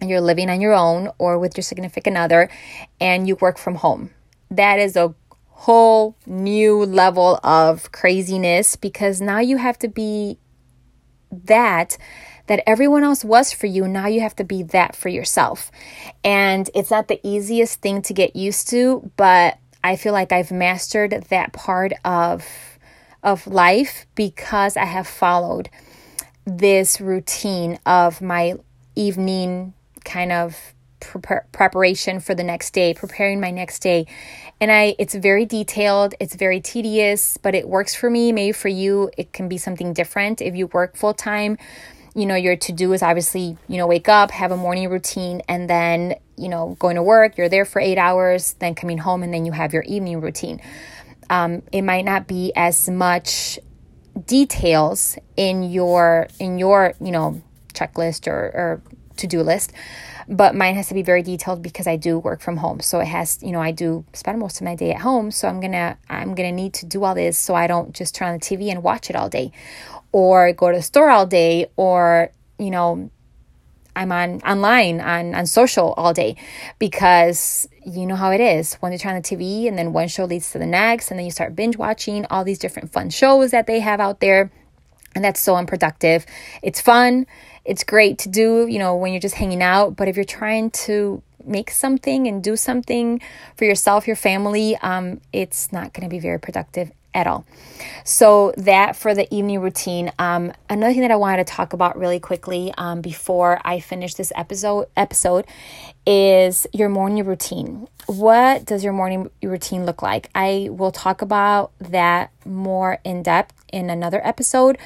and 0.00 0.08
you're 0.08 0.20
living 0.20 0.48
on 0.48 0.60
your 0.60 0.72
own 0.72 1.10
or 1.18 1.38
with 1.38 1.56
your 1.56 1.62
significant 1.62 2.16
other 2.16 2.48
and 3.00 3.28
you 3.28 3.36
work 3.36 3.58
from 3.58 3.76
home. 3.76 4.10
That 4.50 4.78
is 4.78 4.96
a 4.96 5.14
whole 5.48 6.16
new 6.26 6.84
level 6.84 7.38
of 7.44 7.92
craziness 7.92 8.76
because 8.76 9.20
now 9.20 9.40
you 9.40 9.58
have 9.58 9.78
to 9.80 9.88
be 9.88 10.38
that 11.30 11.98
that 12.50 12.68
everyone 12.68 13.04
else 13.04 13.24
was 13.24 13.52
for 13.52 13.66
you. 13.66 13.86
Now 13.86 14.08
you 14.08 14.22
have 14.22 14.34
to 14.34 14.42
be 14.42 14.64
that 14.64 14.96
for 14.96 15.08
yourself. 15.08 15.70
And 16.24 16.68
it's 16.74 16.90
not 16.90 17.06
the 17.06 17.20
easiest 17.22 17.80
thing 17.80 18.02
to 18.02 18.12
get 18.12 18.34
used 18.34 18.68
to, 18.70 19.08
but 19.16 19.56
I 19.84 19.94
feel 19.94 20.12
like 20.12 20.32
I've 20.32 20.50
mastered 20.50 21.26
that 21.30 21.52
part 21.52 21.92
of 22.04 22.44
of 23.22 23.46
life 23.46 24.04
because 24.16 24.76
I 24.76 24.86
have 24.86 25.06
followed 25.06 25.70
this 26.44 27.00
routine 27.00 27.78
of 27.86 28.20
my 28.20 28.54
evening 28.96 29.72
kind 30.04 30.32
of 30.32 30.74
pre- 30.98 31.46
preparation 31.52 32.18
for 32.18 32.34
the 32.34 32.42
next 32.42 32.72
day, 32.72 32.94
preparing 32.94 33.38
my 33.38 33.52
next 33.52 33.78
day. 33.78 34.08
And 34.60 34.72
I 34.72 34.96
it's 34.98 35.14
very 35.14 35.46
detailed, 35.46 36.16
it's 36.18 36.34
very 36.34 36.60
tedious, 36.60 37.36
but 37.36 37.54
it 37.54 37.68
works 37.68 37.94
for 37.94 38.10
me. 38.10 38.32
Maybe 38.32 38.50
for 38.50 38.66
you 38.66 39.08
it 39.16 39.32
can 39.32 39.48
be 39.48 39.56
something 39.56 39.92
different 39.92 40.42
if 40.42 40.56
you 40.56 40.66
work 40.66 40.96
full 40.96 41.14
time 41.14 41.56
you 42.14 42.26
know, 42.26 42.34
your 42.34 42.56
to 42.56 42.72
do 42.72 42.92
is 42.92 43.02
obviously, 43.02 43.56
you 43.68 43.76
know, 43.76 43.86
wake 43.86 44.08
up, 44.08 44.30
have 44.30 44.52
a 44.52 44.56
morning 44.56 44.88
routine, 44.88 45.42
and 45.48 45.68
then, 45.68 46.14
you 46.36 46.48
know, 46.48 46.76
going 46.78 46.96
to 46.96 47.02
work, 47.02 47.38
you're 47.38 47.48
there 47.48 47.64
for 47.64 47.80
eight 47.80 47.98
hours, 47.98 48.54
then 48.58 48.74
coming 48.74 48.98
home, 48.98 49.22
and 49.22 49.32
then 49.32 49.44
you 49.44 49.52
have 49.52 49.72
your 49.72 49.82
evening 49.84 50.20
routine. 50.20 50.60
Um, 51.28 51.62
it 51.72 51.82
might 51.82 52.04
not 52.04 52.26
be 52.26 52.52
as 52.56 52.88
much 52.88 53.58
details 54.26 55.16
in 55.36 55.62
your 55.62 56.26
in 56.38 56.58
your 56.58 56.94
you 57.00 57.12
know 57.12 57.40
checklist 57.72 58.26
or, 58.26 58.32
or 58.32 58.82
to-do 59.16 59.40
list 59.42 59.72
but 60.30 60.54
mine 60.54 60.76
has 60.76 60.86
to 60.88 60.94
be 60.94 61.02
very 61.02 61.22
detailed 61.22 61.60
because 61.60 61.88
I 61.88 61.96
do 61.96 62.16
work 62.16 62.40
from 62.40 62.58
home. 62.58 62.78
So 62.78 63.00
it 63.00 63.06
has, 63.06 63.42
you 63.42 63.50
know, 63.50 63.60
I 63.60 63.72
do 63.72 64.04
spend 64.12 64.38
most 64.38 64.60
of 64.60 64.64
my 64.64 64.76
day 64.76 64.92
at 64.92 65.00
home. 65.00 65.32
So 65.32 65.48
I'm 65.48 65.60
gonna 65.60 65.98
I'm 66.08 66.36
gonna 66.36 66.52
need 66.52 66.72
to 66.74 66.86
do 66.86 67.02
all 67.02 67.16
this 67.16 67.36
so 67.36 67.56
I 67.56 67.66
don't 67.66 67.92
just 67.92 68.14
turn 68.14 68.28
on 68.28 68.34
the 68.34 68.40
TV 68.40 68.70
and 68.70 68.80
watch 68.82 69.10
it 69.10 69.16
all 69.16 69.28
day 69.28 69.50
or 70.12 70.52
go 70.52 70.70
to 70.70 70.76
the 70.76 70.82
store 70.82 71.10
all 71.10 71.26
day 71.26 71.66
or, 71.76 72.30
you 72.58 72.70
know, 72.70 73.10
I'm 73.96 74.12
on 74.12 74.40
online 74.42 75.00
on, 75.00 75.34
on 75.34 75.46
social 75.46 75.92
all 75.94 76.12
day. 76.12 76.36
Because 76.78 77.68
you 77.84 78.06
know 78.06 78.16
how 78.16 78.30
it 78.30 78.40
is. 78.40 78.74
When 78.74 78.92
you 78.92 78.98
turn 78.98 79.16
on 79.16 79.22
the 79.22 79.28
TV 79.28 79.66
and 79.66 79.78
then 79.78 79.92
one 79.92 80.08
show 80.08 80.24
leads 80.24 80.52
to 80.52 80.58
the 80.58 80.66
next 80.66 81.10
and 81.10 81.18
then 81.18 81.24
you 81.24 81.30
start 81.30 81.56
binge 81.56 81.76
watching 81.76 82.26
all 82.30 82.44
these 82.44 82.58
different 82.58 82.92
fun 82.92 83.10
shows 83.10 83.50
that 83.50 83.66
they 83.66 83.80
have 83.80 84.00
out 84.00 84.20
there. 84.20 84.50
And 85.14 85.24
that's 85.24 85.40
so 85.40 85.56
unproductive. 85.56 86.24
It's 86.62 86.80
fun, 86.80 87.26
it's 87.64 87.82
great 87.82 88.18
to 88.18 88.28
do, 88.28 88.66
you 88.68 88.78
know, 88.78 88.94
when 88.94 89.12
you're 89.12 89.20
just 89.20 89.34
hanging 89.34 89.62
out, 89.62 89.96
but 89.96 90.06
if 90.06 90.14
you're 90.14 90.24
trying 90.24 90.70
to 90.70 91.20
make 91.44 91.70
something 91.70 92.28
and 92.28 92.44
do 92.44 92.56
something 92.56 93.20
for 93.56 93.64
yourself, 93.64 94.06
your 94.06 94.14
family, 94.14 94.76
um, 94.76 95.20
it's 95.32 95.72
not 95.72 95.92
going 95.92 96.08
to 96.08 96.10
be 96.10 96.20
very 96.20 96.38
productive 96.38 96.92
at 97.14 97.26
all. 97.26 97.44
So 98.04 98.52
that 98.56 98.96
for 98.96 99.14
the 99.14 99.32
evening 99.34 99.60
routine. 99.60 100.12
Um, 100.18 100.52
another 100.68 100.92
thing 100.92 101.02
that 101.02 101.10
I 101.10 101.16
wanted 101.16 101.46
to 101.46 101.52
talk 101.52 101.72
about 101.72 101.98
really 101.98 102.20
quickly 102.20 102.72
um, 102.78 103.00
before 103.00 103.60
I 103.64 103.80
finish 103.80 104.14
this 104.14 104.32
episode 104.34 104.88
episode 104.96 105.46
is 106.06 106.66
your 106.72 106.88
morning 106.88 107.24
routine. 107.24 107.88
What 108.06 108.64
does 108.64 108.82
your 108.82 108.92
morning 108.92 109.30
routine 109.42 109.86
look 109.86 110.02
like? 110.02 110.30
I 110.34 110.68
will 110.70 110.92
talk 110.92 111.22
about 111.22 111.72
that 111.78 112.30
more 112.44 112.98
in 113.04 113.22
depth 113.22 113.64
in 113.72 113.90
another 113.90 114.20
episode, 114.26 114.78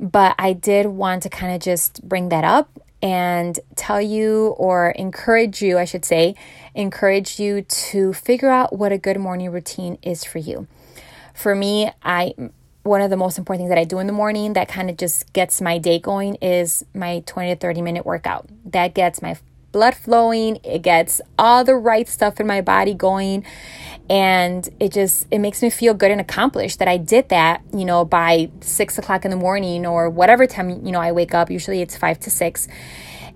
but 0.00 0.34
I 0.38 0.52
did 0.52 0.86
want 0.86 1.22
to 1.24 1.28
kind 1.28 1.54
of 1.54 1.60
just 1.60 2.06
bring 2.08 2.30
that 2.30 2.44
up 2.44 2.70
and 3.02 3.60
tell 3.76 4.00
you 4.00 4.54
or 4.56 4.90
encourage 4.92 5.60
you, 5.60 5.78
I 5.78 5.84
should 5.84 6.06
say, 6.06 6.34
encourage 6.74 7.38
you 7.38 7.62
to 7.62 8.14
figure 8.14 8.48
out 8.48 8.76
what 8.76 8.92
a 8.92 8.98
good 8.98 9.20
morning 9.20 9.50
routine 9.50 9.98
is 10.02 10.24
for 10.24 10.38
you 10.38 10.66
for 11.34 11.54
me, 11.54 11.90
I 12.02 12.34
one 12.84 13.00
of 13.00 13.08
the 13.08 13.16
most 13.16 13.38
important 13.38 13.62
things 13.62 13.70
that 13.70 13.78
I 13.78 13.84
do 13.84 13.98
in 13.98 14.06
the 14.06 14.12
morning 14.12 14.52
that 14.52 14.68
kind 14.68 14.90
of 14.90 14.98
just 14.98 15.32
gets 15.32 15.60
my 15.62 15.78
day 15.78 15.98
going 15.98 16.36
is 16.36 16.84
my 16.94 17.22
20 17.26 17.54
to 17.54 17.56
30 17.56 17.82
minute 17.82 18.06
workout. 18.06 18.48
That 18.66 18.94
gets 18.94 19.22
my 19.22 19.36
blood 19.72 19.94
flowing, 19.94 20.60
it 20.62 20.82
gets 20.82 21.20
all 21.38 21.64
the 21.64 21.74
right 21.74 22.08
stuff 22.08 22.38
in 22.40 22.46
my 22.46 22.60
body 22.60 22.94
going 22.94 23.44
and 24.08 24.68
it 24.78 24.92
just 24.92 25.26
it 25.30 25.38
makes 25.38 25.62
me 25.62 25.70
feel 25.70 25.94
good 25.94 26.10
and 26.10 26.20
accomplished 26.20 26.78
that 26.78 26.88
I 26.88 26.98
did 26.98 27.30
that, 27.30 27.62
you 27.72 27.84
know, 27.84 28.04
by 28.04 28.50
six 28.60 28.98
o'clock 28.98 29.24
in 29.24 29.30
the 29.30 29.36
morning 29.36 29.86
or 29.86 30.10
whatever 30.10 30.46
time, 30.46 30.84
you 30.84 30.92
know, 30.92 31.00
I 31.00 31.10
wake 31.10 31.34
up. 31.34 31.50
Usually 31.50 31.80
it's 31.80 31.96
five 31.96 32.20
to 32.20 32.30
six 32.30 32.68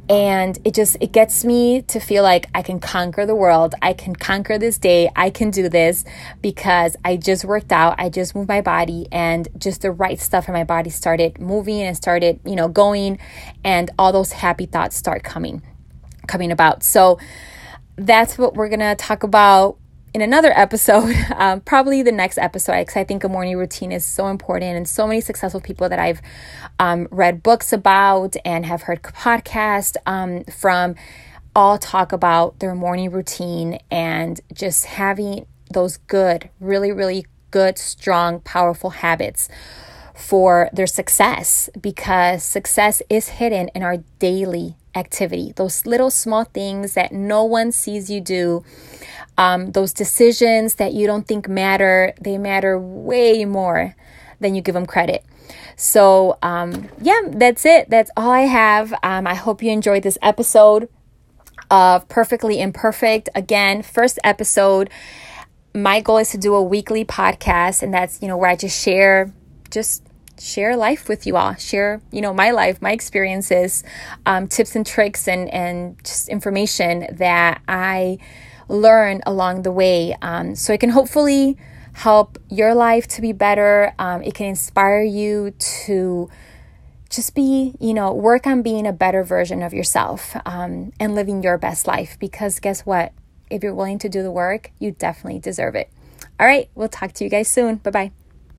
and 0.08 0.58
it 0.64 0.74
just 0.74 0.96
it 1.00 1.12
gets 1.12 1.44
me 1.44 1.82
to 1.82 2.00
feel 2.00 2.22
like 2.22 2.46
i 2.54 2.62
can 2.62 2.80
conquer 2.80 3.26
the 3.26 3.34
world. 3.34 3.74
I 3.82 3.92
can 3.92 4.14
conquer 4.14 4.58
this 4.58 4.78
day. 4.78 5.10
I 5.14 5.30
can 5.30 5.50
do 5.50 5.68
this 5.68 6.04
because 6.40 6.96
i 7.04 7.16
just 7.16 7.44
worked 7.44 7.72
out. 7.72 7.94
I 7.98 8.08
just 8.08 8.34
moved 8.34 8.48
my 8.48 8.60
body 8.60 9.06
and 9.12 9.48
just 9.58 9.82
the 9.82 9.90
right 9.90 10.18
stuff 10.18 10.48
in 10.48 10.54
my 10.54 10.64
body 10.64 10.90
started 10.90 11.40
moving 11.40 11.82
and 11.82 11.96
started 11.96 12.40
you 12.44 12.56
know 12.56 12.68
going. 12.68 13.18
And 13.64 13.90
all 13.98 14.12
those 14.12 14.32
happy 14.32 14.66
thoughts 14.66 14.96
start 14.96 15.22
coming 15.22 15.62
coming 16.26 16.52
about. 16.52 16.82
So 16.82 17.18
that's 17.96 18.38
what 18.38 18.54
we're 18.54 18.68
gonna 18.68 18.96
talk 18.96 19.22
about 19.22 19.78
in 20.14 20.22
another 20.22 20.52
episode, 20.54 21.14
um, 21.36 21.60
probably 21.60 22.02
the 22.02 22.12
next 22.12 22.38
episode, 22.38 22.78
because 22.78 22.96
I 22.96 23.04
think 23.04 23.24
a 23.24 23.28
morning 23.28 23.56
routine 23.56 23.92
is 23.92 24.04
so 24.04 24.28
important. 24.28 24.76
And 24.76 24.88
so 24.88 25.06
many 25.06 25.20
successful 25.20 25.60
people 25.60 25.88
that 25.88 25.98
I've 25.98 26.20
um, 26.78 27.08
read 27.10 27.42
books 27.42 27.72
about 27.72 28.36
and 28.44 28.66
have 28.66 28.82
heard 28.82 29.02
podcasts 29.02 29.96
um, 30.06 30.44
from 30.44 30.94
all 31.54 31.78
talk 31.78 32.12
about 32.12 32.60
their 32.60 32.74
morning 32.74 33.10
routine 33.10 33.78
and 33.90 34.40
just 34.52 34.86
having 34.86 35.46
those 35.72 35.96
good, 35.96 36.50
really, 36.60 36.92
really 36.92 37.26
good, 37.50 37.78
strong, 37.78 38.40
powerful 38.40 38.90
habits 38.90 39.48
for 40.14 40.68
their 40.72 40.86
success 40.86 41.70
because 41.80 42.42
success 42.42 43.02
is 43.08 43.28
hidden 43.28 43.68
in 43.68 43.82
our 43.82 43.98
daily 44.18 44.76
activity, 44.94 45.52
those 45.56 45.86
little 45.86 46.10
small 46.10 46.44
things 46.44 46.94
that 46.94 47.12
no 47.12 47.44
one 47.44 47.72
sees 47.72 48.10
you 48.10 48.20
do 48.20 48.64
um, 49.38 49.70
those 49.70 49.92
decisions 49.92 50.74
that 50.74 50.92
you 50.92 51.06
don't 51.06 51.26
think 51.26 51.48
matter, 51.48 52.12
they 52.20 52.36
matter 52.36 52.78
way 52.78 53.44
more 53.44 53.94
than 54.40 54.54
you 54.54 54.60
give 54.60 54.74
them 54.74 54.84
credit. 54.84 55.24
So, 55.76 56.36
um, 56.42 56.88
yeah, 57.00 57.20
that's 57.28 57.64
it. 57.64 57.88
That's 57.88 58.10
all 58.16 58.30
I 58.30 58.42
have. 58.42 58.92
Um, 59.02 59.26
I 59.26 59.34
hope 59.34 59.62
you 59.62 59.70
enjoyed 59.70 60.02
this 60.02 60.18
episode 60.20 60.88
of 61.70 62.08
Perfectly 62.08 62.60
Imperfect. 62.60 63.28
Again, 63.34 63.82
first 63.82 64.18
episode. 64.24 64.90
My 65.72 66.00
goal 66.00 66.18
is 66.18 66.30
to 66.30 66.38
do 66.38 66.54
a 66.54 66.62
weekly 66.62 67.04
podcast, 67.04 67.82
and 67.82 67.94
that's, 67.94 68.20
you 68.20 68.26
know, 68.26 68.36
where 68.36 68.50
I 68.50 68.56
just 68.56 68.82
share 68.82 69.32
just 69.70 70.02
share 70.40 70.76
life 70.76 71.08
with 71.08 71.26
you 71.26 71.36
all. 71.36 71.54
Share 71.54 72.00
you 72.10 72.20
know 72.20 72.34
my 72.34 72.50
life 72.50 72.80
my 72.80 72.92
experiences 72.92 73.84
um, 74.26 74.48
tips 74.48 74.76
and 74.76 74.86
tricks 74.86 75.28
and 75.28 75.48
and 75.52 76.02
just 76.04 76.28
information 76.28 77.06
that 77.16 77.60
i 77.68 78.18
learn 78.68 79.22
along 79.26 79.62
the 79.62 79.72
way. 79.72 80.16
Um, 80.22 80.54
so 80.54 80.72
it 80.72 80.80
can 80.80 80.90
hopefully 80.90 81.56
help 81.94 82.38
your 82.48 82.74
life 82.74 83.08
to 83.08 83.20
be 83.20 83.32
better. 83.32 83.94
Um, 83.98 84.22
it 84.22 84.34
can 84.34 84.46
inspire 84.46 85.02
you 85.02 85.52
to 85.58 86.30
just 87.10 87.34
be 87.34 87.74
you 87.80 87.94
know 87.94 88.12
work 88.12 88.46
on 88.46 88.60
being 88.60 88.86
a 88.86 88.92
better 88.92 89.24
version 89.24 89.62
of 89.62 89.72
yourself 89.72 90.36
um, 90.44 90.92
and 91.00 91.14
living 91.14 91.42
your 91.42 91.56
best 91.56 91.86
life 91.86 92.18
because 92.20 92.60
guess 92.60 92.82
what? 92.82 93.12
If 93.50 93.62
you're 93.62 93.74
willing 93.74 93.98
to 94.00 94.10
do 94.10 94.22
the 94.22 94.30
work 94.30 94.70
you 94.78 94.90
definitely 94.92 95.40
deserve 95.40 95.74
it. 95.74 95.90
All 96.38 96.46
right. 96.46 96.68
We'll 96.74 96.88
talk 96.88 97.12
to 97.14 97.24
you 97.24 97.30
guys 97.30 97.48
soon. 97.48 97.76
Bye 97.76 97.90
bye 97.90 98.27